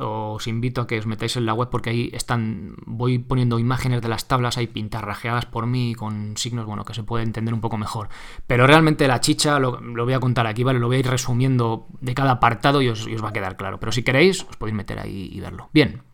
invito 0.48 0.82
a 0.82 0.88
que 0.88 0.98
os 0.98 1.06
metáis 1.06 1.38
en 1.38 1.46
la 1.46 1.54
web 1.54 1.70
porque 1.70 1.92
ahí 1.92 2.10
están, 2.14 2.76
voy 2.86 3.20
poniendo 3.20 3.60
imágenes 3.60 4.02
de 4.02 4.08
las 4.08 4.28
tablas 4.28 4.58
ahí 4.58 4.68
pintarrajeadas 4.68 5.46
por 5.46 5.68
mí 5.68 5.96
con 5.96 6.36
signos, 6.38 6.66
bueno, 6.66 6.86
que 6.86 6.94
se 6.94 7.04
puede 7.04 7.24
entender 7.24 7.54
un 7.54 7.62
poco 7.62 7.78
mejor. 7.78 8.10
Pero 8.48 8.68
realmente 8.68 9.08
la 9.08 9.20
chicha 9.20 9.60
lo, 9.60 9.80
voy 9.82 10.14
a 10.14 10.20
contar 10.20 10.48
aquí, 10.48 10.64
¿vale? 10.64 10.80
Lo 10.80 10.88
voy 10.88 10.98
a 10.98 11.00
ir 11.00 11.08
resumiendo 11.08 11.88
de 12.02 12.14
cada 12.14 12.32
apartado 12.32 12.82
y 12.82 12.90
os, 12.90 13.08
y 13.08 13.16
os 13.16 13.24
va 13.24 13.30
a 13.30 13.34
quedar 13.34 13.58
claro. 13.58 13.80
Pero 13.80 13.92
si 13.92 14.04
queréis, 14.04 14.44
os 14.44 14.58
podéis 14.58 14.76
meter 14.76 15.00
ahí 15.00 15.30
y 15.32 15.40
verlo. 15.40 15.70
Bien. 15.74 16.13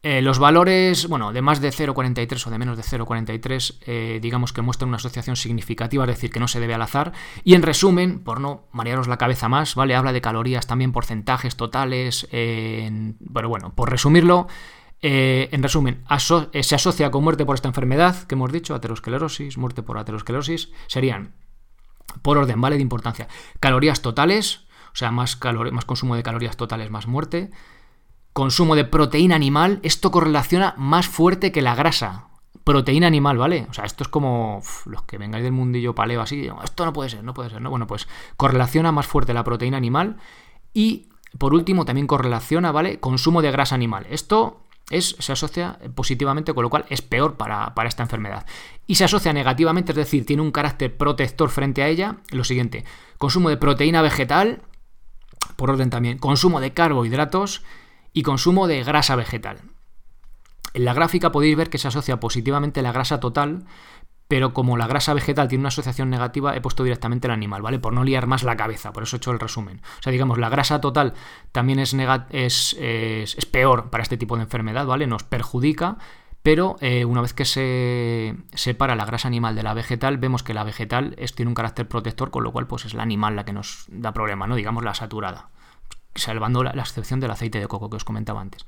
Eh, 0.00 0.22
los 0.22 0.38
valores, 0.38 1.08
bueno, 1.08 1.32
de 1.32 1.42
más 1.42 1.60
de 1.60 1.70
0,43 1.70 2.46
o 2.46 2.50
de 2.50 2.58
menos 2.58 2.76
de 2.76 2.84
0,43, 2.84 3.78
eh, 3.84 4.18
digamos 4.22 4.52
que 4.52 4.62
muestran 4.62 4.88
una 4.88 4.96
asociación 4.96 5.34
significativa, 5.34 6.04
es 6.04 6.08
decir, 6.08 6.30
que 6.30 6.38
no 6.38 6.46
se 6.46 6.60
debe 6.60 6.74
al 6.74 6.82
azar. 6.82 7.12
Y 7.42 7.54
en 7.54 7.62
resumen, 7.62 8.20
por 8.20 8.40
no 8.40 8.68
marearos 8.70 9.08
la 9.08 9.18
cabeza 9.18 9.48
más, 9.48 9.74
¿vale? 9.74 9.96
Habla 9.96 10.12
de 10.12 10.20
calorías, 10.20 10.68
también 10.68 10.92
porcentajes 10.92 11.56
totales. 11.56 12.28
pero 12.30 13.48
bueno, 13.48 13.74
por 13.74 13.90
resumirlo, 13.90 14.46
eh, 15.02 15.48
en 15.50 15.62
resumen, 15.62 16.04
se 16.60 16.74
asocia 16.74 17.10
con 17.10 17.24
muerte 17.24 17.44
por 17.44 17.56
esta 17.56 17.68
enfermedad 17.68 18.22
que 18.24 18.36
hemos 18.36 18.52
dicho, 18.52 18.76
aterosclerosis, 18.76 19.58
muerte 19.58 19.82
por 19.82 19.98
aterosclerosis, 19.98 20.70
serían, 20.86 21.34
por 22.22 22.38
orden, 22.38 22.60
¿vale? 22.60 22.76
De 22.76 22.82
importancia, 22.82 23.26
calorías 23.58 24.00
totales, 24.00 24.66
o 24.92 24.96
sea, 24.96 25.10
más, 25.10 25.38
más 25.72 25.84
consumo 25.84 26.14
de 26.14 26.22
calorías 26.22 26.56
totales, 26.56 26.90
más 26.90 27.08
muerte 27.08 27.50
consumo 28.38 28.76
de 28.76 28.84
proteína 28.84 29.34
animal, 29.34 29.80
esto 29.82 30.12
correlaciona 30.12 30.72
más 30.78 31.08
fuerte 31.08 31.50
que 31.50 31.60
la 31.60 31.74
grasa. 31.74 32.28
Proteína 32.62 33.08
animal, 33.08 33.36
¿vale? 33.36 33.66
O 33.68 33.74
sea, 33.74 33.84
esto 33.84 34.04
es 34.04 34.08
como 34.08 34.62
los 34.86 35.02
que 35.02 35.18
vengáis 35.18 35.42
del 35.42 35.50
mundillo 35.50 35.92
paleo 35.92 36.22
así, 36.22 36.48
esto 36.62 36.84
no 36.84 36.92
puede 36.92 37.10
ser, 37.10 37.24
no 37.24 37.34
puede 37.34 37.50
ser, 37.50 37.60
¿no? 37.60 37.70
Bueno, 37.70 37.88
pues 37.88 38.06
correlaciona 38.36 38.92
más 38.92 39.08
fuerte 39.08 39.34
la 39.34 39.42
proteína 39.42 39.76
animal 39.76 40.18
y 40.72 41.08
por 41.36 41.52
último 41.52 41.84
también 41.84 42.06
correlaciona, 42.06 42.70
¿vale? 42.70 43.00
Consumo 43.00 43.42
de 43.42 43.50
grasa 43.50 43.74
animal. 43.74 44.06
Esto 44.08 44.62
es, 44.88 45.16
se 45.18 45.32
asocia 45.32 45.80
positivamente, 45.96 46.54
con 46.54 46.62
lo 46.62 46.70
cual 46.70 46.84
es 46.90 47.02
peor 47.02 47.36
para, 47.36 47.74
para, 47.74 47.88
esta 47.88 48.04
enfermedad. 48.04 48.46
Y 48.86 48.94
se 48.94 49.04
asocia 49.04 49.32
negativamente, 49.32 49.90
es 49.90 49.96
decir, 49.96 50.24
tiene 50.24 50.42
un 50.42 50.52
carácter 50.52 50.96
protector 50.96 51.50
frente 51.50 51.82
a 51.82 51.88
ella, 51.88 52.18
lo 52.30 52.44
siguiente, 52.44 52.84
consumo 53.18 53.48
de 53.48 53.56
proteína 53.56 54.00
vegetal, 54.00 54.62
por 55.56 55.70
orden 55.70 55.90
también, 55.90 56.18
consumo 56.18 56.60
de 56.60 56.72
carbohidratos 56.72 57.64
y 58.12 58.22
consumo 58.22 58.66
de 58.66 58.82
grasa 58.84 59.16
vegetal. 59.16 59.58
En 60.74 60.84
la 60.84 60.94
gráfica 60.94 61.32
podéis 61.32 61.56
ver 61.56 61.70
que 61.70 61.78
se 61.78 61.88
asocia 61.88 62.20
positivamente 62.20 62.82
la 62.82 62.92
grasa 62.92 63.20
total, 63.20 63.64
pero 64.28 64.52
como 64.52 64.76
la 64.76 64.86
grasa 64.86 65.14
vegetal 65.14 65.48
tiene 65.48 65.62
una 65.62 65.68
asociación 65.68 66.10
negativa, 66.10 66.54
he 66.54 66.60
puesto 66.60 66.84
directamente 66.84 67.26
el 67.26 67.32
animal, 67.32 67.62
¿vale? 67.62 67.78
Por 67.78 67.94
no 67.94 68.04
liar 68.04 68.26
más 68.26 68.42
la 68.42 68.56
cabeza, 68.56 68.92
por 68.92 69.02
eso 69.02 69.16
he 69.16 69.18
hecho 69.18 69.32
el 69.32 69.40
resumen. 69.40 69.80
O 69.98 70.02
sea, 70.02 70.12
digamos, 70.12 70.38
la 70.38 70.50
grasa 70.50 70.80
total 70.80 71.14
también 71.50 71.78
es, 71.78 71.94
es, 72.30 72.76
es, 72.78 73.46
peor 73.46 73.88
para 73.88 74.02
este 74.02 74.18
tipo 74.18 74.36
de 74.36 74.42
enfermedad, 74.42 74.84
¿vale? 74.84 75.06
Nos 75.06 75.24
perjudica, 75.24 75.96
pero 76.42 76.76
eh, 76.80 77.06
una 77.06 77.22
vez 77.22 77.32
que 77.32 77.46
se 77.46 78.36
separa 78.52 78.94
la 78.96 79.06
grasa 79.06 79.28
animal 79.28 79.56
de 79.56 79.62
la 79.62 79.72
vegetal, 79.72 80.18
vemos 80.18 80.42
que 80.42 80.52
la 80.52 80.62
vegetal 80.62 81.14
es, 81.16 81.34
tiene 81.34 81.48
un 81.48 81.54
carácter 81.54 81.88
protector, 81.88 82.30
con 82.30 82.44
lo 82.44 82.52
cual 82.52 82.66
pues 82.66 82.84
es 82.84 82.92
la 82.92 83.02
animal 83.02 83.34
la 83.34 83.46
que 83.46 83.54
nos 83.54 83.86
da 83.88 84.12
problema, 84.12 84.46
¿no? 84.46 84.56
Digamos 84.56 84.84
la 84.84 84.94
saturada 84.94 85.48
salvando 86.14 86.62
la, 86.62 86.70
excepción 86.72 87.20
del 87.20 87.30
aceite 87.30 87.60
de 87.60 87.68
coco 87.68 87.90
que 87.90 87.96
os 87.96 88.04
comentaba 88.04 88.40
antes. 88.40 88.66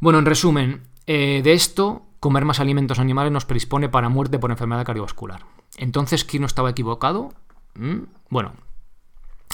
Bueno, 0.00 0.18
en 0.18 0.26
resumen, 0.26 0.82
eh, 1.06 1.40
de 1.42 1.52
esto, 1.52 2.02
comer 2.20 2.44
más 2.44 2.60
alimentos 2.60 2.98
animales 2.98 3.32
nos 3.32 3.44
predispone 3.44 3.88
para 3.88 4.08
muerte 4.08 4.38
por 4.38 4.50
enfermedad 4.50 4.84
cardiovascular. 4.84 5.44
Entonces, 5.76 6.24
¿quién 6.24 6.42
no 6.42 6.46
estaba 6.46 6.70
equivocado? 6.70 7.32
¿Mm? 7.74 8.04
Bueno, 8.28 8.54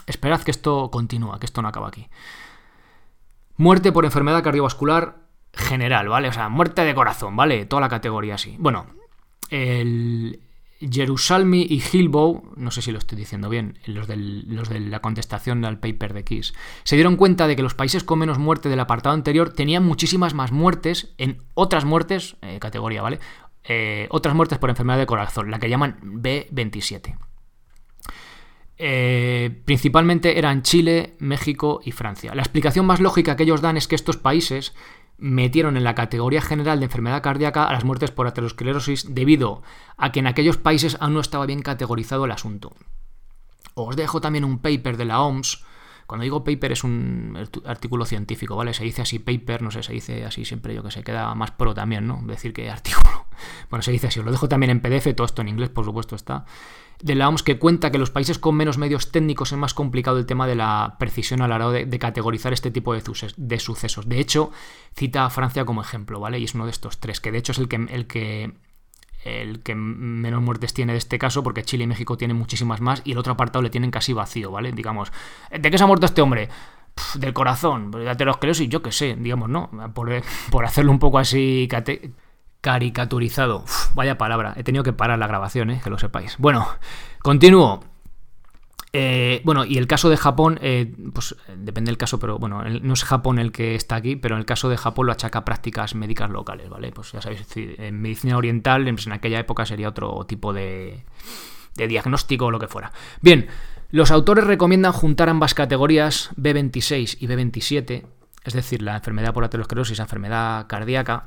esperad 0.06 0.42
que 0.42 0.50
esto 0.50 0.90
continúa, 0.90 1.38
que 1.38 1.46
esto 1.46 1.62
no 1.62 1.68
acaba 1.68 1.88
aquí. 1.88 2.08
Muerte 3.56 3.92
por 3.92 4.04
enfermedad 4.04 4.42
cardiovascular 4.42 5.28
general, 5.52 6.08
¿vale? 6.08 6.28
O 6.28 6.32
sea, 6.32 6.48
muerte 6.48 6.84
de 6.84 6.94
corazón, 6.94 7.36
¿vale? 7.36 7.66
Toda 7.66 7.80
la 7.80 7.88
categoría 7.88 8.34
así. 8.34 8.56
Bueno, 8.58 8.86
el, 9.50 10.40
Jerusalmi 10.80 11.66
y 11.68 11.80
Hillbow, 11.80 12.52
no 12.56 12.70
sé 12.70 12.82
si 12.82 12.92
lo 12.92 12.98
estoy 12.98 13.18
diciendo 13.18 13.48
bien, 13.48 13.78
los, 13.86 14.06
de 14.06 14.80
la 14.80 15.00
contestación 15.00 15.64
al 15.64 15.80
paper 15.80 16.14
de 16.14 16.24
Kiss, 16.24 16.54
se 16.84 16.96
dieron 16.96 17.16
cuenta 17.16 17.46
de 17.48 17.56
que 17.56 17.62
los 17.62 17.74
países 17.74 18.04
con 18.04 18.20
menos 18.20 18.38
muerte 18.38 18.68
del 18.68 18.80
apartado 18.80 19.14
anterior 19.14 19.52
tenían 19.52 19.84
muchísimas 19.84 20.34
más 20.34 20.52
muertes 20.52 21.14
en 21.18 21.42
otras 21.54 21.84
muertes, 21.84 22.36
eh, 22.42 22.58
categoría, 22.60 23.02
¿vale? 23.02 23.18
Eh, 23.64 24.06
otras 24.10 24.34
muertes 24.34 24.58
por 24.58 24.70
enfermedad 24.70 24.98
de 24.98 25.06
corazón, 25.06 25.50
la 25.50 25.58
que 25.58 25.68
llaman 25.68 25.98
B27. 26.02 27.16
Eh, 28.80 29.60
principalmente 29.64 30.38
eran 30.38 30.62
Chile, 30.62 31.16
México 31.18 31.80
y 31.84 31.90
Francia. 31.90 32.34
La 32.36 32.42
explicación 32.42 32.86
más 32.86 33.00
lógica 33.00 33.34
que 33.34 33.42
ellos 33.42 33.60
dan 33.60 33.76
es 33.76 33.88
que 33.88 33.96
estos 33.96 34.16
países 34.16 34.74
metieron 35.18 35.76
en 35.76 35.84
la 35.84 35.94
categoría 35.94 36.40
general 36.40 36.78
de 36.78 36.86
enfermedad 36.86 37.22
cardíaca 37.22 37.64
a 37.64 37.72
las 37.72 37.84
muertes 37.84 38.12
por 38.12 38.26
aterosclerosis 38.26 39.14
debido 39.14 39.62
a 39.96 40.12
que 40.12 40.20
en 40.20 40.28
aquellos 40.28 40.56
países 40.56 40.96
aún 41.00 41.14
no 41.14 41.20
estaba 41.20 41.44
bien 41.44 41.60
categorizado 41.60 42.24
el 42.24 42.30
asunto. 42.30 42.72
Os 43.74 43.96
dejo 43.96 44.20
también 44.20 44.44
un 44.44 44.58
paper 44.58 44.96
de 44.96 45.04
la 45.04 45.20
OMS. 45.20 45.64
Cuando 46.06 46.22
digo 46.22 46.42
paper 46.42 46.72
es 46.72 46.84
un 46.84 47.36
artículo 47.66 48.06
científico, 48.06 48.56
¿vale? 48.56 48.72
Se 48.72 48.82
dice 48.82 49.02
así 49.02 49.18
paper, 49.18 49.60
no 49.60 49.70
sé, 49.70 49.82
se 49.82 49.92
dice 49.92 50.24
así 50.24 50.44
siempre, 50.44 50.74
yo 50.74 50.82
que 50.82 50.90
sé, 50.90 51.02
queda 51.02 51.34
más 51.34 51.50
pro 51.50 51.74
también, 51.74 52.06
¿no? 52.06 52.22
Decir 52.24 52.52
que 52.52 52.70
artículo. 52.70 53.26
Bueno, 53.70 53.82
se 53.82 53.92
dice 53.92 54.08
así, 54.08 54.18
os 54.18 54.26
lo 54.26 54.32
dejo 54.32 54.48
también 54.48 54.70
en 54.70 54.80
PDF, 54.80 55.14
todo 55.14 55.24
esto 55.24 55.42
en 55.42 55.48
inglés, 55.48 55.68
por 55.68 55.84
supuesto, 55.84 56.16
está 56.16 56.44
de 57.02 57.14
la 57.14 57.28
OMS 57.28 57.42
que 57.42 57.58
cuenta 57.58 57.90
que 57.90 57.98
los 57.98 58.10
países 58.10 58.38
con 58.38 58.56
menos 58.56 58.78
medios 58.78 59.12
técnicos 59.12 59.52
es 59.52 59.58
más 59.58 59.74
complicado 59.74 60.18
el 60.18 60.26
tema 60.26 60.46
de 60.46 60.56
la 60.56 60.96
precisión 60.98 61.42
a 61.42 61.48
la 61.48 61.56
hora 61.56 61.70
de, 61.70 61.98
categorizar 61.98 62.52
este 62.52 62.70
tipo 62.70 62.94
de, 62.94 63.58
sucesos. 63.60 64.08
De 64.08 64.20
hecho, 64.20 64.50
cita 64.94 65.24
a 65.24 65.30
Francia 65.30 65.64
como 65.64 65.80
ejemplo, 65.80 66.20
¿vale? 66.20 66.38
Y 66.38 66.44
es 66.44 66.54
uno 66.54 66.64
de 66.64 66.70
estos 66.70 66.98
tres, 66.98 67.20
que 67.20 67.32
de 67.32 67.38
hecho 67.38 67.52
es 67.52 67.58
el 67.58 67.68
que, 67.68 67.76
el 67.76 68.06
que, 68.06 68.52
el 69.24 69.60
que 69.62 69.74
menos 69.74 70.42
muertes 70.42 70.74
tiene 70.74 70.92
de 70.92 70.98
este 70.98 71.18
caso, 71.18 71.42
porque 71.42 71.62
Chile 71.62 71.84
y 71.84 71.86
México 71.86 72.16
tienen 72.16 72.36
muchísimas 72.36 72.80
más 72.80 73.02
y 73.04 73.12
el 73.12 73.18
otro 73.18 73.32
apartado 73.32 73.62
le 73.62 73.70
tienen 73.70 73.90
casi 73.90 74.12
vacío, 74.12 74.50
¿vale? 74.50 74.72
Digamos, 74.72 75.12
¿de 75.50 75.70
qué 75.70 75.78
se 75.78 75.84
ha 75.84 75.86
muerto 75.86 76.06
este 76.06 76.22
hombre? 76.22 76.48
del 77.14 77.32
corazón, 77.32 77.92
de 77.92 78.10
aterosclerosis, 78.10 78.68
yo 78.68 78.82
qué 78.82 78.90
sé, 78.90 79.16
digamos, 79.16 79.48
¿no? 79.48 79.70
Por, 79.94 80.10
por 80.50 80.64
hacerlo 80.64 80.90
un 80.90 80.98
poco 80.98 81.18
así 81.18 81.68
caricaturizado. 82.60 83.64
vaya 83.94 84.18
palabra, 84.18 84.54
he 84.56 84.64
tenido 84.64 84.84
que 84.84 84.92
parar 84.92 85.18
la 85.18 85.26
grabación, 85.26 85.70
¿eh? 85.70 85.80
que 85.82 85.90
lo 85.90 85.98
sepáis. 85.98 86.36
Bueno, 86.38 86.68
continúo. 87.22 87.84
Eh, 88.94 89.42
bueno, 89.44 89.66
y 89.66 89.76
el 89.76 89.86
caso 89.86 90.08
de 90.08 90.16
Japón, 90.16 90.58
eh, 90.62 90.94
pues 91.12 91.36
depende 91.56 91.90
del 91.90 91.98
caso, 91.98 92.18
pero 92.18 92.38
bueno, 92.38 92.64
no 92.64 92.94
es 92.94 93.04
Japón 93.04 93.38
el 93.38 93.52
que 93.52 93.74
está 93.74 93.96
aquí, 93.96 94.16
pero 94.16 94.34
en 94.34 94.40
el 94.40 94.46
caso 94.46 94.70
de 94.70 94.78
Japón 94.78 95.06
lo 95.06 95.12
achaca 95.12 95.40
a 95.40 95.44
prácticas 95.44 95.94
médicas 95.94 96.30
locales, 96.30 96.70
¿vale? 96.70 96.90
Pues 96.90 97.12
ya 97.12 97.20
sabéis, 97.20 97.46
en 97.54 98.00
medicina 98.00 98.38
oriental, 98.38 98.88
en 98.88 99.12
aquella 99.12 99.40
época 99.40 99.66
sería 99.66 99.90
otro 99.90 100.24
tipo 100.26 100.54
de, 100.54 101.04
de 101.76 101.86
diagnóstico 101.86 102.46
o 102.46 102.50
lo 102.50 102.58
que 102.58 102.66
fuera. 102.66 102.92
Bien, 103.20 103.48
los 103.90 104.10
autores 104.10 104.44
recomiendan 104.44 104.92
juntar 104.92 105.28
ambas 105.28 105.54
categorías 105.54 106.30
B26 106.36 107.18
y 107.20 107.26
B27, 107.26 108.04
es 108.44 108.52
decir, 108.54 108.82
la 108.82 108.96
enfermedad 108.96 109.34
por 109.34 109.44
aterosclerosis, 109.44 109.98
la 109.98 110.04
enfermedad 110.04 110.66
cardíaca, 110.66 111.24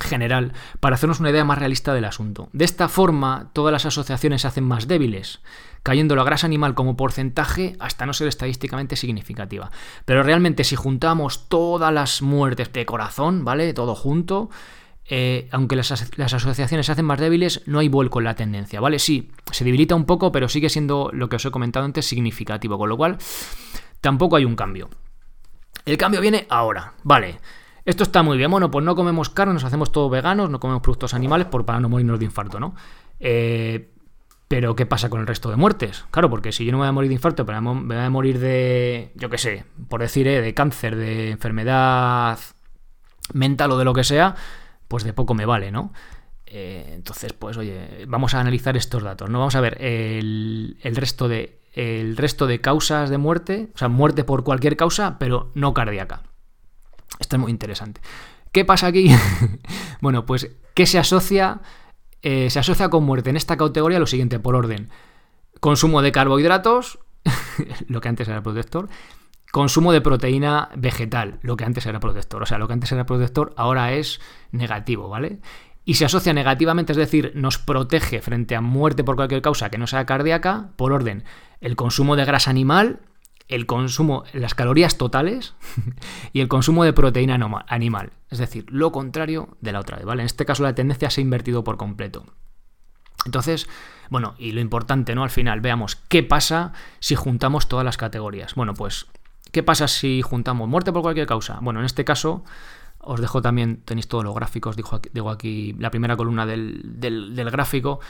general 0.00 0.52
para 0.80 0.94
hacernos 0.94 1.20
una 1.20 1.30
idea 1.30 1.44
más 1.44 1.58
realista 1.58 1.94
del 1.94 2.04
asunto. 2.04 2.48
De 2.52 2.64
esta 2.64 2.88
forma, 2.88 3.50
todas 3.52 3.72
las 3.72 3.86
asociaciones 3.86 4.42
se 4.42 4.48
hacen 4.48 4.64
más 4.64 4.88
débiles, 4.88 5.40
cayendo 5.82 6.16
la 6.16 6.24
grasa 6.24 6.46
animal 6.46 6.74
como 6.74 6.96
porcentaje 6.96 7.76
hasta 7.78 8.06
no 8.06 8.12
ser 8.12 8.28
estadísticamente 8.28 8.96
significativa. 8.96 9.70
Pero 10.04 10.22
realmente 10.22 10.64
si 10.64 10.76
juntamos 10.76 11.48
todas 11.48 11.92
las 11.92 12.22
muertes 12.22 12.72
de 12.72 12.86
corazón, 12.86 13.44
¿vale? 13.44 13.72
Todo 13.74 13.94
junto, 13.94 14.50
eh, 15.12 15.48
aunque 15.50 15.76
las, 15.76 15.90
asociaciones 15.90 16.86
se 16.86 16.92
hacen 16.92 17.04
más 17.04 17.18
débiles, 17.18 17.62
no 17.66 17.80
hay 17.80 17.88
vuelco 17.88 18.20
en 18.20 18.24
la 18.24 18.34
tendencia, 18.34 18.80
¿vale? 18.80 18.98
Sí, 18.98 19.32
se 19.50 19.64
debilita 19.64 19.94
un 19.94 20.04
poco, 20.04 20.30
pero 20.30 20.48
sigue 20.48 20.68
siendo 20.68 21.10
lo 21.12 21.28
que 21.28 21.36
os 21.36 21.44
he 21.44 21.50
comentado 21.50 21.84
antes 21.84 22.06
significativo, 22.06 22.78
con 22.78 22.88
lo 22.88 22.96
cual 22.96 23.18
tampoco 24.00 24.36
hay 24.36 24.44
un 24.44 24.54
cambio. 24.54 24.88
El 25.84 25.96
cambio 25.96 26.20
viene 26.20 26.46
ahora, 26.48 26.92
¿vale? 27.02 27.40
Esto 27.84 28.02
está 28.02 28.22
muy 28.22 28.36
bien. 28.36 28.50
Bueno, 28.50 28.70
pues 28.70 28.84
no 28.84 28.94
comemos 28.94 29.30
carne, 29.30 29.54
nos 29.54 29.64
hacemos 29.64 29.92
todo 29.92 30.10
veganos, 30.10 30.50
no 30.50 30.60
comemos 30.60 30.82
productos 30.82 31.14
animales 31.14 31.46
por, 31.46 31.64
para 31.64 31.80
no 31.80 31.88
morirnos 31.88 32.18
de 32.18 32.24
infarto, 32.24 32.60
¿no? 32.60 32.74
Eh, 33.18 33.90
pero 34.48 34.74
¿qué 34.74 34.84
pasa 34.84 35.08
con 35.08 35.20
el 35.20 35.26
resto 35.26 35.48
de 35.48 35.56
muertes? 35.56 36.04
Claro, 36.10 36.28
porque 36.28 36.50
si 36.50 36.64
yo 36.64 36.72
no 36.72 36.78
me 36.78 36.82
voy 36.82 36.88
a 36.88 36.92
morir 36.92 37.08
de 37.08 37.14
infarto, 37.14 37.46
pero 37.46 37.62
me 37.62 37.94
voy 37.94 38.04
a 38.04 38.10
morir 38.10 38.40
de, 38.40 39.12
yo 39.14 39.30
qué 39.30 39.38
sé, 39.38 39.64
por 39.88 40.00
decir, 40.00 40.26
eh, 40.26 40.40
de 40.42 40.54
cáncer, 40.54 40.96
de 40.96 41.30
enfermedad 41.30 42.38
mental 43.32 43.70
o 43.70 43.78
de 43.78 43.84
lo 43.84 43.94
que 43.94 44.02
sea, 44.02 44.34
pues 44.88 45.04
de 45.04 45.12
poco 45.12 45.34
me 45.34 45.46
vale, 45.46 45.70
¿no? 45.70 45.92
Eh, 46.46 46.90
entonces, 46.94 47.32
pues 47.32 47.56
oye, 47.58 48.06
vamos 48.08 48.34
a 48.34 48.40
analizar 48.40 48.76
estos 48.76 49.04
datos, 49.04 49.30
¿no? 49.30 49.38
Vamos 49.38 49.54
a 49.54 49.60
ver 49.60 49.80
el, 49.80 50.78
el, 50.82 50.96
resto 50.96 51.28
de, 51.28 51.60
el 51.72 52.16
resto 52.16 52.48
de 52.48 52.60
causas 52.60 53.08
de 53.08 53.18
muerte, 53.18 53.70
o 53.72 53.78
sea, 53.78 53.88
muerte 53.88 54.24
por 54.24 54.42
cualquier 54.42 54.76
causa, 54.76 55.16
pero 55.20 55.52
no 55.54 55.74
cardíaca. 55.74 56.22
Esto 57.20 57.36
es 57.36 57.40
muy 57.40 57.52
interesante. 57.52 58.00
¿Qué 58.50 58.64
pasa 58.64 58.88
aquí? 58.88 59.14
bueno, 60.00 60.26
pues 60.26 60.50
¿qué 60.74 60.86
se 60.86 60.98
asocia? 60.98 61.60
Eh, 62.22 62.50
se 62.50 62.58
asocia 62.58 62.88
con 62.88 63.04
muerte 63.04 63.30
en 63.30 63.36
esta 63.36 63.56
categoría 63.56 64.00
lo 64.00 64.08
siguiente, 64.08 64.40
por 64.40 64.56
orden. 64.56 64.90
Consumo 65.60 66.02
de 66.02 66.10
carbohidratos, 66.10 66.98
lo 67.86 68.00
que 68.00 68.08
antes 68.08 68.26
era 68.26 68.42
protector, 68.42 68.88
Consumo 69.50 69.92
de 69.92 70.00
proteína 70.00 70.68
vegetal, 70.76 71.40
lo 71.42 71.56
que 71.56 71.64
antes 71.64 71.84
era 71.86 71.98
protector. 71.98 72.42
O 72.42 72.46
sea, 72.46 72.58
lo 72.58 72.68
que 72.68 72.74
antes 72.74 72.92
era 72.92 73.06
protector 73.06 73.52
ahora 73.56 73.92
es 73.92 74.20
negativo, 74.52 75.08
¿vale? 75.08 75.40
Y 75.84 75.94
se 75.94 76.04
asocia 76.04 76.32
negativamente, 76.32 76.92
es 76.92 76.96
decir, 76.96 77.32
nos 77.34 77.58
protege 77.58 78.22
frente 78.22 78.54
a 78.54 78.60
muerte 78.60 79.02
por 79.02 79.16
cualquier 79.16 79.42
causa 79.42 79.70
que 79.70 79.78
no 79.78 79.88
sea 79.88 80.06
cardíaca, 80.06 80.70
por 80.76 80.92
orden, 80.92 81.24
el 81.60 81.74
consumo 81.74 82.14
de 82.14 82.24
grasa 82.24 82.50
animal, 82.50 83.00
el 83.50 83.66
consumo, 83.66 84.24
las 84.32 84.54
calorías 84.54 84.96
totales 84.96 85.54
y 86.32 86.40
el 86.40 86.48
consumo 86.48 86.84
de 86.84 86.92
proteína 86.92 87.38
animal. 87.68 88.12
Es 88.30 88.38
decir, 88.38 88.64
lo 88.68 88.92
contrario 88.92 89.56
de 89.60 89.72
la 89.72 89.80
otra 89.80 89.96
vez, 89.96 90.06
¿vale? 90.06 90.22
En 90.22 90.26
este 90.26 90.46
caso 90.46 90.62
la 90.62 90.74
tendencia 90.74 91.10
se 91.10 91.20
ha 91.20 91.22
invertido 91.22 91.64
por 91.64 91.76
completo. 91.76 92.24
Entonces, 93.26 93.68
bueno, 94.08 94.34
y 94.38 94.52
lo 94.52 94.60
importante, 94.60 95.14
¿no? 95.14 95.24
Al 95.24 95.30
final, 95.30 95.60
veamos 95.60 95.96
qué 95.96 96.22
pasa 96.22 96.72
si 97.00 97.16
juntamos 97.16 97.68
todas 97.68 97.84
las 97.84 97.98
categorías. 97.98 98.54
Bueno, 98.54 98.72
pues 98.72 99.06
¿Qué 99.52 99.62
pasa 99.62 99.88
si 99.88 100.22
juntamos 100.22 100.68
muerte 100.68 100.92
por 100.92 101.02
cualquier 101.02 101.26
causa? 101.26 101.58
Bueno, 101.60 101.80
en 101.80 101.86
este 101.86 102.04
caso 102.04 102.44
os 102.98 103.20
dejo 103.20 103.40
también, 103.42 103.80
tenéis 103.84 104.08
todos 104.08 104.22
los 104.24 104.34
gráficos, 104.34 104.76
digo 104.76 105.30
aquí, 105.30 105.74
la 105.78 105.90
primera 105.90 106.16
columna 106.16 106.44
del, 106.44 107.48
gráfico, 107.50 108.00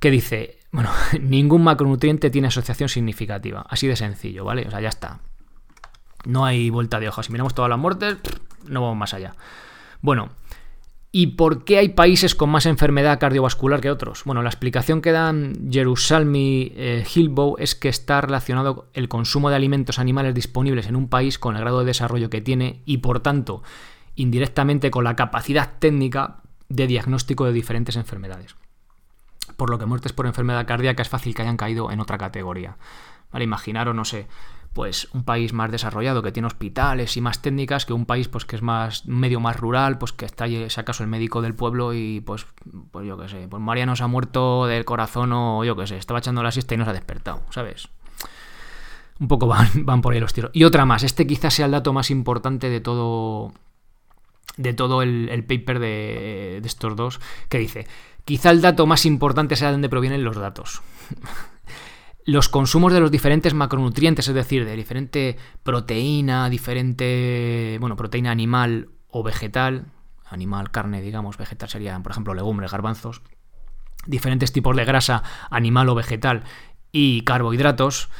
que 0.00 0.10
dice, 0.10 0.58
bueno, 0.70 0.90
ningún 1.20 1.64
macronutriente 1.64 2.30
tiene 2.30 2.48
asociación 2.48 2.88
significativa, 2.88 3.64
así 3.68 3.86
de 3.86 3.96
sencillo, 3.96 4.44
¿vale? 4.44 4.66
O 4.66 4.70
sea, 4.70 4.80
ya 4.80 4.88
está. 4.88 5.20
No 6.24 6.44
hay 6.44 6.70
vuelta 6.70 7.00
de 7.00 7.08
hoja. 7.08 7.22
Si 7.22 7.32
miramos 7.32 7.54
todas 7.54 7.68
las 7.68 7.78
muertes, 7.78 8.16
no 8.66 8.82
vamos 8.82 8.96
más 8.96 9.14
allá. 9.14 9.34
Bueno, 10.00 10.30
¿Y 11.10 11.28
por 11.28 11.64
qué 11.64 11.78
hay 11.78 11.88
países 11.90 12.34
con 12.34 12.50
más 12.50 12.66
enfermedad 12.66 13.18
cardiovascular 13.18 13.80
que 13.80 13.90
otros? 13.90 14.24
Bueno, 14.24 14.42
la 14.42 14.50
explicación 14.50 15.00
que 15.00 15.10
dan 15.10 15.70
Jerusalmi 15.70 16.72
eh, 16.76 17.04
Hilbow 17.14 17.56
es 17.58 17.74
que 17.74 17.88
está 17.88 18.20
relacionado 18.20 18.90
el 18.92 19.08
consumo 19.08 19.48
de 19.48 19.56
alimentos 19.56 19.98
animales 19.98 20.34
disponibles 20.34 20.86
en 20.86 20.96
un 20.96 21.08
país 21.08 21.38
con 21.38 21.56
el 21.56 21.62
grado 21.62 21.80
de 21.80 21.86
desarrollo 21.86 22.28
que 22.28 22.42
tiene 22.42 22.82
y 22.84 22.98
por 22.98 23.20
tanto 23.20 23.62
indirectamente 24.16 24.90
con 24.90 25.04
la 25.04 25.16
capacidad 25.16 25.78
técnica 25.78 26.42
de 26.68 26.86
diagnóstico 26.86 27.46
de 27.46 27.52
diferentes 27.52 27.96
enfermedades. 27.96 28.56
Por 29.58 29.70
lo 29.70 29.78
que 29.78 29.86
muertes 29.86 30.12
por 30.12 30.26
enfermedad 30.26 30.68
cardíaca 30.68 31.02
es 31.02 31.08
fácil 31.08 31.34
que 31.34 31.42
hayan 31.42 31.56
caído 31.56 31.90
en 31.90 31.98
otra 31.98 32.16
categoría. 32.16 32.76
Vale, 33.32 33.44
imaginaros, 33.44 33.92
no 33.92 34.04
sé, 34.04 34.28
pues 34.72 35.08
un 35.12 35.24
país 35.24 35.52
más 35.52 35.72
desarrollado 35.72 36.22
que 36.22 36.30
tiene 36.30 36.46
hospitales 36.46 37.16
y 37.16 37.20
más 37.20 37.42
técnicas 37.42 37.84
que 37.84 37.92
un 37.92 38.06
país 38.06 38.28
pues 38.28 38.44
que 38.44 38.54
es 38.54 38.62
más 38.62 39.04
medio 39.06 39.40
más 39.40 39.56
rural, 39.56 39.98
pues 39.98 40.12
que 40.12 40.26
está 40.26 40.46
si 40.46 40.80
acaso 40.80 41.02
el 41.02 41.08
médico 41.08 41.42
del 41.42 41.56
pueblo 41.56 41.92
y 41.92 42.20
pues 42.20 42.46
pues 42.92 43.04
yo 43.04 43.18
qué 43.18 43.28
sé, 43.28 43.48
pues 43.48 43.60
Mariano 43.60 43.96
se 43.96 44.04
ha 44.04 44.06
muerto 44.06 44.66
del 44.66 44.84
corazón 44.84 45.32
o 45.32 45.64
yo 45.64 45.74
qué 45.74 45.88
sé, 45.88 45.96
estaba 45.96 46.20
echando 46.20 46.44
la 46.44 46.52
siesta 46.52 46.74
y 46.74 46.78
no 46.78 46.84
se 46.84 46.90
ha 46.90 46.94
despertado, 46.94 47.42
¿sabes? 47.50 47.88
Un 49.18 49.26
poco 49.26 49.48
van, 49.48 49.68
van 49.84 50.02
por 50.02 50.14
ahí 50.14 50.20
los 50.20 50.32
tiros. 50.32 50.52
Y 50.54 50.62
otra 50.62 50.84
más, 50.84 51.02
este 51.02 51.26
quizás 51.26 51.54
sea 51.54 51.66
el 51.66 51.72
dato 51.72 51.92
más 51.92 52.12
importante 52.12 52.70
de 52.70 52.80
todo 52.80 53.52
de 54.56 54.72
todo 54.74 55.02
el, 55.02 55.28
el 55.30 55.44
paper 55.44 55.78
de, 55.78 56.58
de 56.60 56.66
estos 56.66 56.96
dos, 56.96 57.20
que 57.48 57.58
dice, 57.58 57.86
quizá 58.24 58.50
el 58.50 58.60
dato 58.60 58.86
más 58.86 59.06
importante 59.06 59.56
sea 59.56 59.68
de 59.68 59.72
dónde 59.72 59.88
provienen 59.88 60.24
los 60.24 60.36
datos. 60.36 60.82
Los 62.24 62.50
consumos 62.50 62.92
de 62.92 63.00
los 63.00 63.10
diferentes 63.10 63.54
macronutrientes, 63.54 64.28
es 64.28 64.34
decir, 64.34 64.66
de 64.66 64.76
diferente 64.76 65.38
proteína, 65.62 66.50
diferente, 66.50 67.78
bueno, 67.80 67.96
proteína 67.96 68.30
animal 68.30 68.90
o 69.08 69.22
vegetal, 69.22 69.86
animal, 70.26 70.70
carne, 70.70 71.00
digamos, 71.00 71.38
vegetal 71.38 71.70
serían, 71.70 72.02
por 72.02 72.12
ejemplo, 72.12 72.34
legumbres, 72.34 72.70
garbanzos, 72.70 73.22
diferentes 74.06 74.52
tipos 74.52 74.76
de 74.76 74.84
grasa 74.84 75.22
animal 75.50 75.88
o 75.88 75.94
vegetal 75.94 76.42
y 76.92 77.22
carbohidratos, 77.22 78.10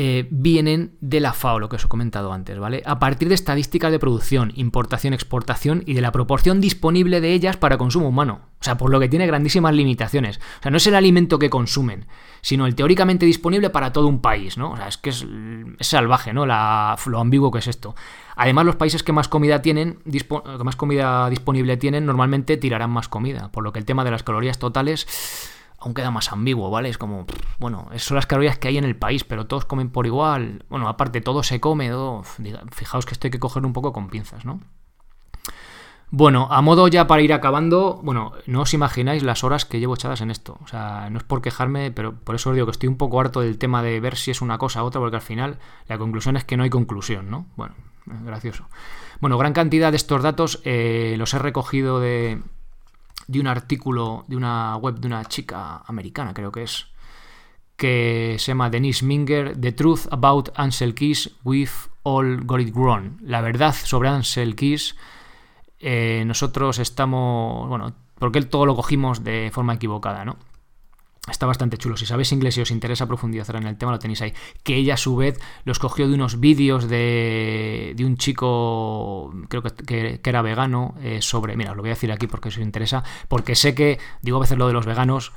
eh, 0.00 0.28
vienen 0.30 0.96
de 1.00 1.18
la 1.18 1.32
FAO, 1.32 1.58
lo 1.58 1.68
que 1.68 1.74
os 1.74 1.84
he 1.84 1.88
comentado 1.88 2.32
antes, 2.32 2.56
¿vale? 2.56 2.84
A 2.86 3.00
partir 3.00 3.26
de 3.26 3.34
estadísticas 3.34 3.90
de 3.90 3.98
producción, 3.98 4.52
importación, 4.54 5.12
exportación 5.12 5.82
y 5.86 5.94
de 5.94 6.00
la 6.00 6.12
proporción 6.12 6.60
disponible 6.60 7.20
de 7.20 7.32
ellas 7.32 7.56
para 7.56 7.78
consumo 7.78 8.10
humano. 8.10 8.42
O 8.60 8.64
sea, 8.64 8.78
por 8.78 8.92
lo 8.92 9.00
que 9.00 9.08
tiene 9.08 9.26
grandísimas 9.26 9.74
limitaciones. 9.74 10.38
O 10.60 10.62
sea, 10.62 10.70
no 10.70 10.76
es 10.76 10.86
el 10.86 10.94
alimento 10.94 11.40
que 11.40 11.50
consumen, 11.50 12.06
sino 12.42 12.66
el 12.66 12.76
teóricamente 12.76 13.26
disponible 13.26 13.70
para 13.70 13.92
todo 13.92 14.06
un 14.06 14.20
país, 14.20 14.56
¿no? 14.56 14.70
O 14.70 14.76
sea, 14.76 14.86
es 14.86 14.98
que 14.98 15.10
es, 15.10 15.26
salvaje, 15.80 16.32
¿no? 16.32 16.46
La, 16.46 16.96
lo 17.06 17.18
ambiguo 17.18 17.50
que 17.50 17.58
es 17.58 17.66
esto. 17.66 17.96
Además, 18.36 18.66
los 18.66 18.76
países 18.76 19.02
que 19.02 19.10
más 19.10 19.26
comida 19.26 19.62
tienen, 19.62 19.98
que 20.04 20.64
más 20.64 20.76
comida 20.76 21.28
disponible 21.28 21.76
tienen, 21.76 22.06
normalmente 22.06 22.56
tirarán 22.56 22.90
más 22.90 23.08
comida. 23.08 23.50
Por 23.50 23.64
lo 23.64 23.72
que 23.72 23.80
el 23.80 23.84
tema 23.84 24.04
de 24.04 24.12
las 24.12 24.22
calorías 24.22 24.60
totales 24.60 25.08
aún 25.78 25.94
queda 25.94 26.10
más 26.10 26.32
ambiguo, 26.32 26.70
¿vale? 26.70 26.88
Es 26.88 26.98
como, 26.98 27.26
bueno, 27.58 27.88
son 27.96 28.16
las 28.16 28.26
calorías 28.26 28.58
que 28.58 28.68
hay 28.68 28.78
en 28.78 28.84
el 28.84 28.96
país, 28.96 29.24
pero 29.24 29.46
todos 29.46 29.64
comen 29.64 29.90
por 29.90 30.06
igual. 30.06 30.64
Bueno, 30.68 30.88
aparte, 30.88 31.20
todo 31.20 31.42
se 31.42 31.60
come, 31.60 31.90
fijaos 32.72 33.06
que 33.06 33.12
esto 33.12 33.26
hay 33.26 33.30
que 33.30 33.38
cogerlo 33.38 33.68
un 33.68 33.72
poco 33.72 33.92
con 33.92 34.08
pinzas, 34.08 34.44
¿no? 34.44 34.60
Bueno, 36.10 36.48
a 36.50 36.62
modo 36.62 36.88
ya 36.88 37.06
para 37.06 37.20
ir 37.20 37.34
acabando, 37.34 38.00
bueno, 38.02 38.32
no 38.46 38.62
os 38.62 38.72
imagináis 38.72 39.22
las 39.22 39.44
horas 39.44 39.66
que 39.66 39.78
llevo 39.78 39.94
echadas 39.94 40.22
en 40.22 40.30
esto. 40.30 40.58
O 40.64 40.66
sea, 40.66 41.10
no 41.10 41.18
es 41.18 41.24
por 41.24 41.42
quejarme, 41.42 41.90
pero 41.90 42.14
por 42.14 42.34
eso 42.34 42.48
os 42.48 42.54
digo 42.54 42.66
que 42.66 42.72
estoy 42.72 42.88
un 42.88 42.96
poco 42.96 43.20
harto 43.20 43.42
del 43.42 43.58
tema 43.58 43.82
de 43.82 44.00
ver 44.00 44.16
si 44.16 44.30
es 44.30 44.40
una 44.40 44.56
cosa 44.56 44.82
u 44.82 44.86
otra, 44.86 45.02
porque 45.02 45.16
al 45.16 45.22
final 45.22 45.58
la 45.86 45.98
conclusión 45.98 46.36
es 46.38 46.44
que 46.44 46.56
no 46.56 46.62
hay 46.62 46.70
conclusión, 46.70 47.30
¿no? 47.30 47.46
Bueno, 47.56 47.74
gracioso. 48.06 48.68
Bueno, 49.20 49.36
gran 49.36 49.52
cantidad 49.52 49.90
de 49.90 49.96
estos 49.96 50.22
datos 50.22 50.62
eh, 50.64 51.16
los 51.18 51.34
he 51.34 51.38
recogido 51.38 52.00
de, 52.00 52.40
de 53.28 53.40
un 53.40 53.46
artículo 53.46 54.24
de 54.26 54.36
una 54.36 54.76
web 54.76 54.98
de 54.98 55.06
una 55.06 55.24
chica 55.26 55.82
americana, 55.86 56.34
creo 56.34 56.50
que 56.50 56.64
es, 56.64 56.86
que 57.76 58.36
se 58.38 58.46
llama 58.50 58.70
Denise 58.70 59.04
Minger, 59.04 59.56
The 59.58 59.72
Truth 59.72 60.08
About 60.10 60.48
Ansel 60.56 60.94
Keys, 60.94 61.30
We've 61.44 61.70
All 62.02 62.44
Got 62.44 62.60
It 62.60 62.74
Wrong. 62.74 63.20
La 63.22 63.40
verdad 63.40 63.72
sobre 63.72 64.08
Ansel 64.08 64.56
Keys, 64.56 64.96
eh, 65.78 66.24
nosotros 66.26 66.80
estamos, 66.80 67.68
bueno, 67.68 67.94
porque 68.18 68.42
todo 68.42 68.66
lo 68.66 68.74
cogimos 68.74 69.22
de 69.22 69.50
forma 69.52 69.74
equivocada, 69.74 70.24
¿no? 70.24 70.36
Está 71.30 71.46
bastante 71.46 71.76
chulo. 71.78 71.96
Si 71.96 72.06
sabéis 72.06 72.32
inglés 72.32 72.56
y 72.58 72.60
os 72.60 72.70
interesa 72.70 73.06
profundizar 73.06 73.56
en 73.56 73.66
el 73.66 73.76
tema, 73.76 73.92
lo 73.92 73.98
tenéis 73.98 74.22
ahí. 74.22 74.32
Que 74.62 74.76
ella 74.76 74.94
a 74.94 74.96
su 74.96 75.16
vez 75.16 75.40
los 75.64 75.78
cogió 75.78 76.08
de 76.08 76.14
unos 76.14 76.40
vídeos 76.40 76.88
de, 76.88 77.92
de 77.96 78.04
un 78.04 78.16
chico, 78.16 79.32
creo 79.48 79.62
que, 79.62 80.20
que, 80.20 80.28
era 80.28 80.42
vegano, 80.42 80.94
eh, 81.02 81.20
sobre... 81.22 81.56
Mira, 81.56 81.70
os 81.72 81.76
lo 81.76 81.82
voy 81.82 81.90
a 81.90 81.94
decir 81.94 82.12
aquí 82.12 82.26
porque 82.26 82.48
os 82.48 82.58
interesa. 82.58 83.04
Porque 83.28 83.54
sé 83.54 83.74
que, 83.74 83.98
digo 84.22 84.38
a 84.38 84.40
veces 84.40 84.58
lo 84.58 84.66
de 84.66 84.72
los 84.72 84.86
veganos, 84.86 85.32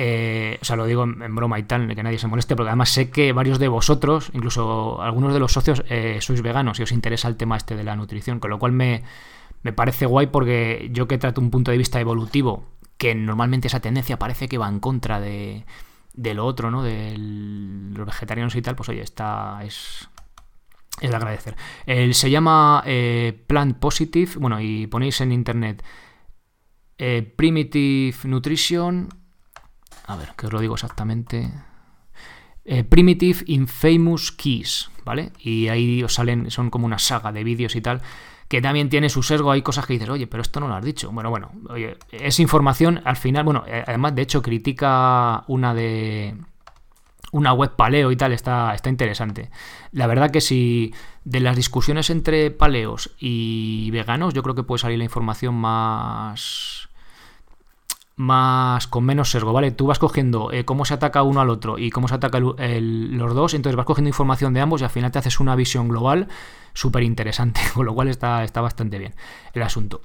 eh, 0.00 0.58
o 0.62 0.64
sea, 0.64 0.76
lo 0.76 0.86
digo 0.86 1.04
en, 1.04 1.34
broma 1.34 1.58
y 1.58 1.64
tal, 1.64 1.94
que 1.94 2.02
nadie 2.02 2.18
se 2.18 2.28
moleste, 2.28 2.54
porque 2.54 2.68
además 2.68 2.90
sé 2.90 3.10
que 3.10 3.32
varios 3.32 3.58
de 3.58 3.68
vosotros, 3.68 4.30
incluso 4.32 5.02
algunos 5.02 5.32
de 5.34 5.40
los 5.40 5.52
socios, 5.52 5.82
eh, 5.88 6.18
sois 6.20 6.40
veganos 6.40 6.78
y 6.78 6.84
os 6.84 6.92
interesa 6.92 7.26
el 7.26 7.36
tema 7.36 7.56
este 7.56 7.74
de 7.74 7.84
la 7.84 7.96
nutrición, 7.96 8.38
con 8.38 8.50
lo 8.50 8.60
cual 8.60 8.72
me, 8.72 9.02
me 9.62 9.72
parece 9.72 10.06
guay 10.06 10.28
porque 10.28 10.88
yo 10.92 11.08
que 11.08 11.18
trato 11.18 11.40
un 11.40 11.50
punto 11.50 11.72
de 11.72 11.78
vista 11.78 12.00
evolutivo 12.00 12.64
que 12.98 13.14
normalmente 13.14 13.68
esa 13.68 13.80
tendencia 13.80 14.18
parece 14.18 14.48
que 14.48 14.58
va 14.58 14.68
en 14.68 14.80
contra 14.80 15.20
de, 15.20 15.64
de 16.12 16.34
lo 16.34 16.44
otro, 16.44 16.70
¿no? 16.70 16.82
De 16.82 17.14
los 17.16 18.06
vegetarianos 18.06 18.54
y 18.56 18.62
tal, 18.62 18.76
pues 18.76 18.88
oye, 18.88 19.02
está, 19.02 19.60
es, 19.64 20.08
es 21.00 21.10
de 21.10 21.16
agradecer. 21.16 21.56
se 22.12 22.30
llama 22.30 22.82
eh, 22.84 23.40
Plant 23.46 23.78
Positive, 23.78 24.32
bueno, 24.38 24.60
y 24.60 24.88
ponéis 24.88 25.20
en 25.20 25.32
internet 25.32 25.84
eh, 26.98 27.22
Primitive 27.36 28.16
Nutrition, 28.24 29.08
a 30.06 30.16
ver, 30.16 30.30
que 30.36 30.46
os 30.46 30.52
lo 30.52 30.60
digo 30.60 30.74
exactamente. 30.74 31.52
Eh, 32.64 32.82
Primitive 32.82 33.44
Infamous 33.46 34.32
Keys, 34.32 34.90
¿vale? 35.04 35.32
Y 35.38 35.68
ahí 35.68 36.02
os 36.02 36.14
salen, 36.14 36.50
son 36.50 36.68
como 36.70 36.86
una 36.86 36.98
saga 36.98 37.30
de 37.30 37.44
vídeos 37.44 37.76
y 37.76 37.80
tal 37.80 38.02
que 38.48 38.62
también 38.62 38.88
tiene 38.88 39.10
su 39.10 39.22
sesgo, 39.22 39.50
hay 39.50 39.62
cosas 39.62 39.86
que 39.86 39.92
dices, 39.92 40.08
oye, 40.08 40.26
pero 40.26 40.42
esto 40.42 40.58
no 40.58 40.68
lo 40.68 40.74
has 40.74 40.84
dicho. 40.84 41.10
Bueno, 41.12 41.30
bueno, 41.30 41.52
es 42.10 42.40
información, 42.40 43.00
al 43.04 43.16
final, 43.16 43.44
bueno, 43.44 43.64
eh, 43.66 43.84
además, 43.86 44.14
de 44.14 44.22
hecho, 44.22 44.42
critica 44.42 45.44
una 45.48 45.74
de 45.74 46.34
una 47.30 47.52
web 47.52 47.76
paleo 47.76 48.10
y 48.10 48.16
tal, 48.16 48.32
está, 48.32 48.74
está 48.74 48.88
interesante. 48.88 49.50
La 49.92 50.06
verdad 50.06 50.30
que 50.30 50.40
si 50.40 50.94
de 51.24 51.40
las 51.40 51.56
discusiones 51.56 52.08
entre 52.08 52.50
paleos 52.50 53.10
y 53.18 53.90
veganos, 53.90 54.32
yo 54.32 54.42
creo 54.42 54.54
que 54.54 54.62
puede 54.62 54.78
salir 54.78 54.96
la 54.96 55.04
información 55.04 55.54
más 55.54 56.87
más 58.18 58.88
con 58.88 59.04
menos 59.04 59.30
sesgo, 59.30 59.52
¿vale? 59.52 59.70
Tú 59.70 59.86
vas 59.86 60.00
cogiendo 60.00 60.50
eh, 60.50 60.64
cómo 60.64 60.84
se 60.84 60.92
ataca 60.92 61.22
uno 61.22 61.40
al 61.40 61.50
otro 61.50 61.78
y 61.78 61.90
cómo 61.90 62.08
se 62.08 62.16
ataca 62.16 62.40
los 62.40 63.34
dos, 63.34 63.54
entonces 63.54 63.76
vas 63.76 63.86
cogiendo 63.86 64.08
información 64.08 64.52
de 64.52 64.60
ambos 64.60 64.80
y 64.80 64.84
al 64.84 64.90
final 64.90 65.12
te 65.12 65.20
haces 65.20 65.38
una 65.38 65.54
visión 65.54 65.88
global 65.88 66.26
súper 66.74 67.04
interesante, 67.04 67.60
con 67.74 67.86
lo 67.86 67.94
cual 67.94 68.08
está, 68.08 68.42
está 68.42 68.60
bastante 68.60 68.98
bien 68.98 69.14
el 69.52 69.62
asunto. 69.62 70.02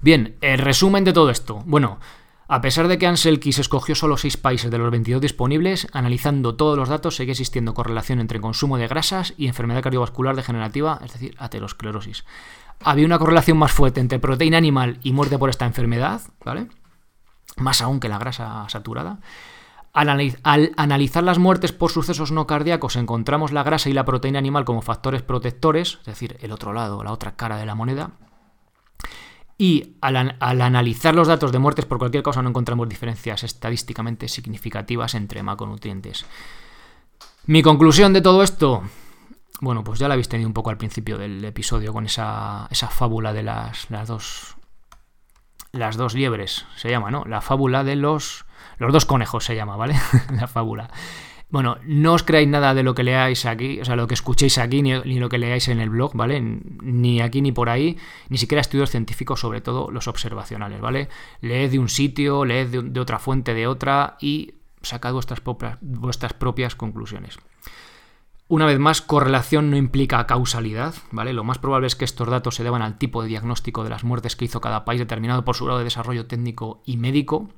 Bien, 0.00 0.34
el 0.40 0.58
resumen 0.58 1.04
de 1.04 1.12
todo 1.12 1.30
esto. 1.30 1.62
Bueno, 1.66 2.00
a 2.48 2.60
pesar 2.60 2.88
de 2.88 2.98
que 2.98 3.06
Ansel 3.06 3.38
Keys 3.38 3.60
escogió 3.60 3.94
solo 3.94 4.16
6 4.16 4.36
países 4.36 4.70
de 4.72 4.78
los 4.78 4.90
22 4.90 5.22
disponibles, 5.22 5.86
analizando 5.92 6.56
todos 6.56 6.76
los 6.76 6.88
datos 6.88 7.14
sigue 7.14 7.30
existiendo 7.30 7.74
correlación 7.74 8.18
entre 8.18 8.40
consumo 8.40 8.76
de 8.76 8.88
grasas 8.88 9.34
y 9.38 9.46
enfermedad 9.46 9.82
cardiovascular 9.82 10.34
degenerativa, 10.34 11.00
es 11.04 11.12
decir, 11.12 11.36
aterosclerosis. 11.38 12.24
Había 12.80 13.06
una 13.06 13.20
correlación 13.20 13.56
más 13.56 13.70
fuerte 13.70 14.00
entre 14.00 14.18
proteína 14.18 14.58
animal 14.58 14.98
y 15.04 15.12
muerte 15.12 15.38
por 15.38 15.48
esta 15.48 15.64
enfermedad, 15.64 16.20
¿vale? 16.44 16.66
Más 17.56 17.82
aún 17.82 18.00
que 18.00 18.08
la 18.08 18.18
grasa 18.18 18.68
saturada. 18.68 19.18
Al, 19.92 20.32
analizar 20.76 21.22
las 21.22 21.38
muertes 21.38 21.70
por 21.70 21.92
sucesos 21.92 22.32
no 22.32 22.48
cardíacos, 22.48 22.96
encontramos 22.96 23.52
la 23.52 23.62
grasa 23.62 23.88
y 23.88 23.92
la 23.92 24.04
proteína 24.04 24.40
animal 24.40 24.64
como 24.64 24.82
factores 24.82 25.22
protectores, 25.22 25.98
es 26.00 26.06
decir, 26.06 26.36
el 26.40 26.50
otro 26.50 26.72
lado, 26.72 27.04
la 27.04 27.12
otra 27.12 27.36
cara 27.36 27.58
de 27.58 27.66
la 27.66 27.76
moneda. 27.76 28.10
Y 29.56 29.94
al, 30.00 30.36
analizar 30.40 31.14
los 31.14 31.28
datos 31.28 31.52
de 31.52 31.60
muertes 31.60 31.84
por 31.84 31.98
cualquier 31.98 32.24
causa 32.24 32.42
no 32.42 32.48
encontramos 32.48 32.88
diferencias 32.88 33.44
estadísticamente 33.44 34.26
significativas 34.26 35.14
entre 35.14 35.44
macronutrientes. 35.44 36.26
Mi 37.46 37.62
conclusión 37.62 38.12
de 38.12 38.20
todo 38.20 38.42
esto, 38.42 38.82
bueno, 39.60 39.84
pues 39.84 40.00
ya 40.00 40.08
la 40.08 40.14
habéis 40.14 40.28
tenido 40.28 40.48
un 40.48 40.54
poco 40.54 40.70
al 40.70 40.76
principio 40.76 41.18
del 41.18 41.44
episodio 41.44 41.92
con 41.92 42.04
esa, 42.04 42.66
esa 42.68 42.88
fábula 42.88 43.32
de 43.32 43.44
las, 43.44 43.88
las 43.90 44.08
dos 44.08 44.56
las 45.74 45.96
dos 45.96 46.14
liebres, 46.14 46.66
se 46.76 46.88
llama, 46.88 47.10
¿no? 47.10 47.24
La 47.24 47.40
fábula 47.40 47.84
de 47.84 47.96
los 47.96 48.44
los 48.78 48.92
dos 48.92 49.04
conejos 49.06 49.44
se 49.44 49.54
llama, 49.54 49.76
¿vale? 49.76 49.94
la 50.32 50.46
fábula. 50.46 50.90
Bueno, 51.50 51.78
no 51.84 52.14
os 52.14 52.24
creáis 52.24 52.48
nada 52.48 52.74
de 52.74 52.82
lo 52.82 52.94
que 52.94 53.04
leáis 53.04 53.46
aquí, 53.46 53.80
o 53.80 53.84
sea, 53.84 53.94
lo 53.94 54.08
que 54.08 54.14
escuchéis 54.14 54.58
aquí, 54.58 54.82
ni, 54.82 55.18
lo 55.18 55.28
que 55.28 55.38
leáis 55.38 55.68
en 55.68 55.78
el 55.78 55.88
blog, 55.90 56.12
¿vale? 56.14 56.40
Ni 56.40 57.20
aquí 57.20 57.42
ni 57.42 57.52
por 57.52 57.68
ahí, 57.68 57.96
ni 58.28 58.38
siquiera 58.38 58.60
estudios 58.60 58.90
científicos, 58.90 59.40
sobre 59.40 59.60
todo 59.60 59.90
los 59.90 60.08
observacionales, 60.08 60.80
¿vale? 60.80 61.08
Leed 61.42 61.70
de 61.70 61.78
un 61.78 61.88
sitio, 61.88 62.44
leed 62.44 62.82
de, 62.82 63.00
otra 63.00 63.20
fuente, 63.20 63.54
de 63.54 63.68
otra, 63.68 64.16
y 64.20 64.54
sacad 64.82 65.12
vuestras 65.12 65.40
propias, 65.40 65.78
vuestras 65.80 66.32
propias 66.32 66.74
conclusiones. 66.74 67.38
Una 68.46 68.66
vez 68.66 68.78
más, 68.78 69.00
correlación 69.00 69.70
no 69.70 69.76
implica 69.76 70.26
causalidad, 70.26 70.94
¿vale? 71.10 71.32
Lo 71.32 71.44
más 71.44 71.58
probable 71.58 71.86
es 71.86 71.96
que 71.96 72.04
estos 72.04 72.28
datos 72.28 72.54
se 72.54 72.62
deban 72.62 72.82
al 72.82 72.98
tipo 72.98 73.22
de 73.22 73.28
diagnóstico 73.28 73.84
de 73.84 73.90
las 73.90 74.04
muertes 74.04 74.36
que 74.36 74.44
hizo 74.44 74.60
cada 74.60 74.84
país 74.84 75.00
determinado 75.00 75.44
por 75.44 75.56
su 75.56 75.64
grado 75.64 75.78
de 75.78 75.84
desarrollo 75.84 76.26
técnico 76.26 76.82
y 76.84 76.98
médico, 76.98 77.48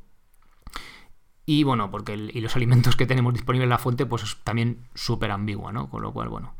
y 1.46 1.62
bueno, 1.62 1.92
porque 1.92 2.14
y 2.14 2.40
los 2.40 2.56
alimentos 2.56 2.96
que 2.96 3.06
tenemos 3.06 3.32
disponibles 3.32 3.66
en 3.66 3.70
la 3.70 3.78
fuente, 3.78 4.04
pues 4.04 4.24
es 4.24 4.36
también 4.42 4.88
súper 4.94 5.30
ambigua, 5.30 5.72
¿no? 5.72 5.88
Con 5.88 6.02
lo 6.02 6.12
cual, 6.12 6.28
bueno. 6.28 6.56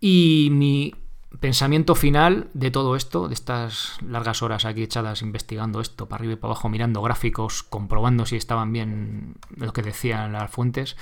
Y 0.00 0.48
mi 0.50 0.94
pensamiento 1.38 1.94
final 1.94 2.50
de 2.54 2.72
todo 2.72 2.96
esto, 2.96 3.28
de 3.28 3.34
estas 3.34 3.98
largas 4.06 4.42
horas 4.42 4.64
aquí 4.64 4.82
echadas 4.82 5.22
investigando 5.22 5.80
esto, 5.80 6.08
para 6.08 6.20
arriba 6.20 6.34
y 6.34 6.36
para 6.36 6.52
abajo, 6.52 6.68
mirando 6.68 7.02
gráficos, 7.02 7.62
comprobando 7.62 8.26
si 8.26 8.34
estaban 8.34 8.72
bien 8.72 9.36
lo 9.56 9.72
que 9.72 9.82
decían 9.82 10.32
las 10.32 10.50
fuentes, 10.50 10.96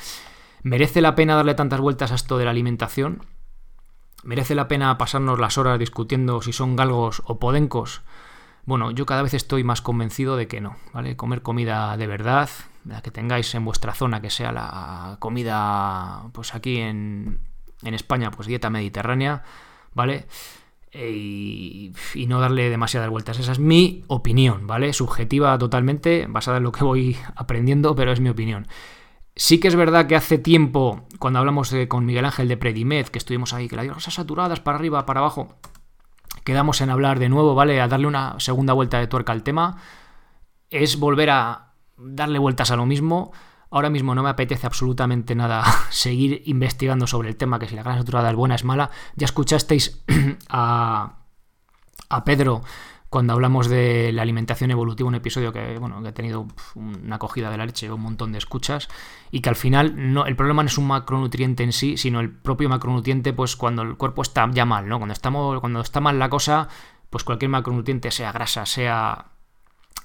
¿merece 0.62 1.00
la 1.00 1.14
pena 1.14 1.36
darle 1.36 1.54
tantas 1.54 1.80
vueltas 1.80 2.12
a 2.12 2.16
esto 2.16 2.38
de 2.38 2.44
la 2.44 2.50
alimentación? 2.50 3.26
¿Merece 4.24 4.54
la 4.54 4.68
pena 4.68 4.96
pasarnos 4.98 5.40
las 5.40 5.58
horas 5.58 5.78
discutiendo 5.78 6.42
si 6.42 6.52
son 6.52 6.76
galgos 6.76 7.22
o 7.26 7.38
podencos? 7.38 8.02
Bueno, 8.64 8.92
yo 8.92 9.06
cada 9.06 9.22
vez 9.22 9.34
estoy 9.34 9.64
más 9.64 9.82
convencido 9.82 10.36
de 10.36 10.46
que 10.46 10.60
no, 10.60 10.76
¿vale? 10.92 11.16
Comer 11.16 11.42
comida 11.42 11.96
de 11.96 12.06
verdad, 12.06 12.48
la 12.84 13.02
que 13.02 13.10
tengáis 13.10 13.52
en 13.56 13.64
vuestra 13.64 13.94
zona, 13.94 14.20
que 14.20 14.30
sea 14.30 14.52
la 14.52 15.16
comida, 15.18 16.28
pues 16.32 16.54
aquí 16.54 16.78
en, 16.78 17.40
en 17.82 17.94
España, 17.94 18.30
pues 18.30 18.46
dieta 18.46 18.70
mediterránea, 18.70 19.42
¿vale? 19.94 20.26
E, 20.92 21.10
y, 21.10 21.92
y, 22.14 22.26
no 22.26 22.38
darle 22.40 22.70
demasiadas 22.70 23.10
vueltas. 23.10 23.40
Esa 23.40 23.52
es 23.52 23.58
mi 23.58 24.04
opinión, 24.06 24.68
¿vale? 24.68 24.92
Subjetiva 24.92 25.58
totalmente, 25.58 26.26
basada 26.28 26.58
en 26.58 26.62
lo 26.62 26.70
que 26.70 26.84
voy 26.84 27.16
aprendiendo, 27.34 27.96
pero 27.96 28.12
es 28.12 28.20
mi 28.20 28.28
opinión. 28.28 28.68
Sí 29.34 29.60
que 29.60 29.68
es 29.68 29.76
verdad 29.76 30.06
que 30.06 30.16
hace 30.16 30.36
tiempo, 30.38 31.06
cuando 31.18 31.38
hablamos 31.38 31.74
con 31.88 32.04
Miguel 32.04 32.26
Ángel 32.26 32.48
de 32.48 32.56
Predimed, 32.58 33.06
que 33.06 33.18
estuvimos 33.18 33.54
ahí, 33.54 33.66
que 33.66 33.76
las 33.76 33.86
grasas 33.86 34.14
saturadas 34.14 34.60
para 34.60 34.76
arriba, 34.76 35.06
para 35.06 35.20
abajo, 35.20 35.54
quedamos 36.44 36.80
en 36.80 36.90
hablar 36.90 37.18
de 37.18 37.30
nuevo, 37.30 37.54
¿vale? 37.54 37.80
A 37.80 37.88
darle 37.88 38.06
una 38.06 38.38
segunda 38.38 38.74
vuelta 38.74 38.98
de 38.98 39.06
tuerca 39.06 39.32
al 39.32 39.42
tema. 39.42 39.78
Es 40.68 40.98
volver 40.98 41.30
a 41.30 41.72
darle 41.96 42.38
vueltas 42.38 42.70
a 42.70 42.76
lo 42.76 42.84
mismo. 42.84 43.32
Ahora 43.70 43.88
mismo 43.88 44.14
no 44.14 44.22
me 44.22 44.28
apetece 44.28 44.66
absolutamente 44.66 45.34
nada 45.34 45.64
seguir 45.90 46.42
investigando 46.44 47.06
sobre 47.06 47.30
el 47.30 47.36
tema, 47.36 47.58
que 47.58 47.68
si 47.68 47.74
la 47.74 47.82
grasa 47.82 48.00
saturada 48.00 48.30
es 48.30 48.36
buena, 48.36 48.54
es 48.54 48.64
mala. 48.64 48.90
Ya 49.16 49.24
escuchasteis 49.24 50.04
a, 50.50 51.20
a 52.10 52.24
Pedro 52.24 52.62
cuando 53.12 53.34
hablamos 53.34 53.68
de 53.68 54.10
la 54.10 54.22
alimentación 54.22 54.70
evolutiva, 54.70 55.06
un 55.06 55.14
episodio 55.14 55.52
que, 55.52 55.76
bueno, 55.76 56.02
que 56.02 56.08
ha 56.08 56.14
tenido 56.14 56.48
una 56.74 57.16
acogida 57.16 57.50
de 57.50 57.58
la 57.58 57.66
leche, 57.66 57.92
un 57.92 58.00
montón 58.00 58.32
de 58.32 58.38
escuchas, 58.38 58.88
y 59.30 59.42
que 59.42 59.50
al 59.50 59.54
final 59.54 60.14
no, 60.14 60.24
el 60.24 60.34
problema 60.34 60.62
no 60.62 60.68
es 60.68 60.78
un 60.78 60.86
macronutriente 60.86 61.62
en 61.62 61.74
sí, 61.74 61.98
sino 61.98 62.20
el 62.20 62.30
propio 62.30 62.70
macronutriente, 62.70 63.34
pues 63.34 63.54
cuando 63.54 63.82
el 63.82 63.98
cuerpo 63.98 64.22
está 64.22 64.50
ya 64.50 64.64
mal, 64.64 64.88
¿no? 64.88 64.96
Cuando, 64.96 65.12
estamos, 65.12 65.60
cuando 65.60 65.82
está 65.82 66.00
mal 66.00 66.18
la 66.18 66.30
cosa, 66.30 66.68
pues 67.10 67.22
cualquier 67.22 67.50
macronutriente, 67.50 68.10
sea 68.10 68.32
grasa, 68.32 68.64
sea 68.64 69.26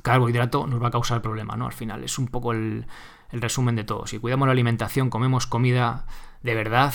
carbohidrato, 0.03 0.67
nos 0.67 0.83
va 0.83 0.89
a 0.89 0.91
causar 0.91 1.21
problema, 1.21 1.55
¿no? 1.55 1.65
Al 1.65 1.71
final 1.71 2.03
es 2.03 2.19
un 2.19 2.27
poco 2.27 2.51
el, 2.51 2.87
el 3.31 3.41
resumen 3.41 3.77
de 3.77 3.85
todo. 3.85 4.05
Si 4.05 4.19
cuidamos 4.19 4.47
la 4.47 4.51
alimentación, 4.51 5.09
comemos 5.09 5.47
comida 5.47 6.07
de 6.43 6.55
verdad, 6.55 6.93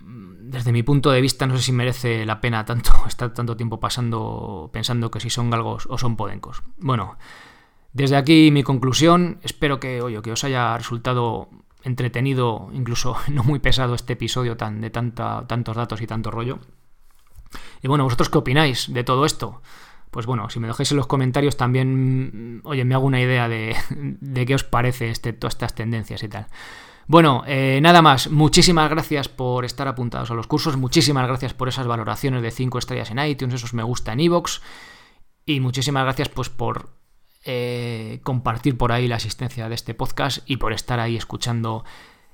desde 0.00 0.72
mi 0.72 0.82
punto 0.82 1.10
de 1.10 1.20
vista, 1.20 1.46
no 1.46 1.56
sé 1.56 1.62
si 1.62 1.72
merece 1.72 2.24
la 2.24 2.40
pena 2.40 2.64
tanto 2.64 2.92
estar 3.08 3.32
tanto 3.34 3.56
tiempo 3.56 3.80
pasando 3.80 4.70
pensando 4.72 5.10
que 5.10 5.20
si 5.20 5.30
son 5.30 5.50
galgos 5.50 5.86
o 5.90 5.98
son 5.98 6.16
podencos. 6.16 6.62
Bueno, 6.78 7.16
desde 7.92 8.16
aquí 8.16 8.50
mi 8.50 8.62
conclusión. 8.62 9.38
Espero 9.42 9.80
que, 9.80 10.02
oye, 10.02 10.20
que 10.20 10.32
os 10.32 10.44
haya 10.44 10.76
resultado 10.76 11.48
entretenido, 11.82 12.68
incluso 12.72 13.16
no 13.28 13.42
muy 13.42 13.58
pesado 13.58 13.94
este 13.94 14.12
episodio 14.12 14.56
tan, 14.56 14.80
de 14.80 14.90
tanta, 14.90 15.46
tantos 15.46 15.76
datos 15.76 16.02
y 16.02 16.06
tanto 16.06 16.30
rollo. 16.30 16.58
Y 17.82 17.88
bueno, 17.88 18.04
¿vosotros 18.04 18.28
qué 18.28 18.38
opináis 18.38 18.92
de 18.92 19.02
todo 19.02 19.24
esto? 19.24 19.62
Pues 20.10 20.26
bueno, 20.26 20.50
si 20.50 20.60
me 20.60 20.66
dejáis 20.66 20.90
en 20.90 20.98
los 20.98 21.06
comentarios 21.06 21.56
también, 21.56 22.60
oye, 22.64 22.84
me 22.84 22.94
hago 22.94 23.06
una 23.06 23.20
idea 23.20 23.48
de, 23.48 23.74
de 23.90 24.46
qué 24.46 24.54
os 24.54 24.64
parece 24.64 25.08
este, 25.08 25.32
todas 25.32 25.54
estas 25.54 25.74
tendencias 25.74 26.22
y 26.22 26.28
tal. 26.28 26.48
Bueno, 27.06 27.44
eh, 27.46 27.78
nada 27.82 28.02
más. 28.02 28.30
Muchísimas 28.30 28.90
gracias 28.90 29.28
por 29.28 29.64
estar 29.64 29.86
apuntados 29.86 30.30
a 30.30 30.34
los 30.34 30.46
cursos. 30.46 30.76
Muchísimas 30.76 31.26
gracias 31.26 31.54
por 31.54 31.68
esas 31.68 31.86
valoraciones 31.86 32.42
de 32.42 32.50
5 32.50 32.78
estrellas 32.78 33.10
en 33.10 33.18
iTunes, 33.20 33.54
esos 33.54 33.74
me 33.74 33.82
gusta 33.82 34.12
en 34.12 34.20
iVoox. 34.20 34.60
Y 35.44 35.60
muchísimas 35.60 36.02
gracias 36.02 36.28
pues 36.28 36.48
por 36.48 36.90
eh, 37.44 38.20
compartir 38.24 38.76
por 38.76 38.90
ahí 38.90 39.06
la 39.06 39.16
asistencia 39.16 39.68
de 39.68 39.76
este 39.76 39.94
podcast 39.94 40.38
y 40.46 40.56
por 40.56 40.72
estar 40.72 40.98
ahí 40.98 41.16
escuchando 41.16 41.84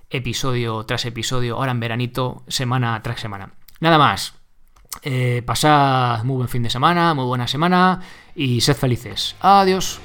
episodio 0.08 0.84
tras 0.84 1.04
episodio, 1.04 1.56
ahora 1.56 1.72
en 1.72 1.80
veranito, 1.80 2.42
semana 2.48 3.00
tras 3.02 3.20
semana. 3.20 3.52
Nada 3.80 3.98
más. 3.98 4.34
Eh, 5.02 5.42
pasad 5.44 6.22
muy 6.24 6.36
buen 6.36 6.48
fin 6.48 6.62
de 6.62 6.70
semana, 6.70 7.14
muy 7.14 7.24
buena 7.24 7.46
semana 7.46 8.00
y 8.34 8.60
sed 8.60 8.76
felices. 8.76 9.36
Adiós. 9.40 10.00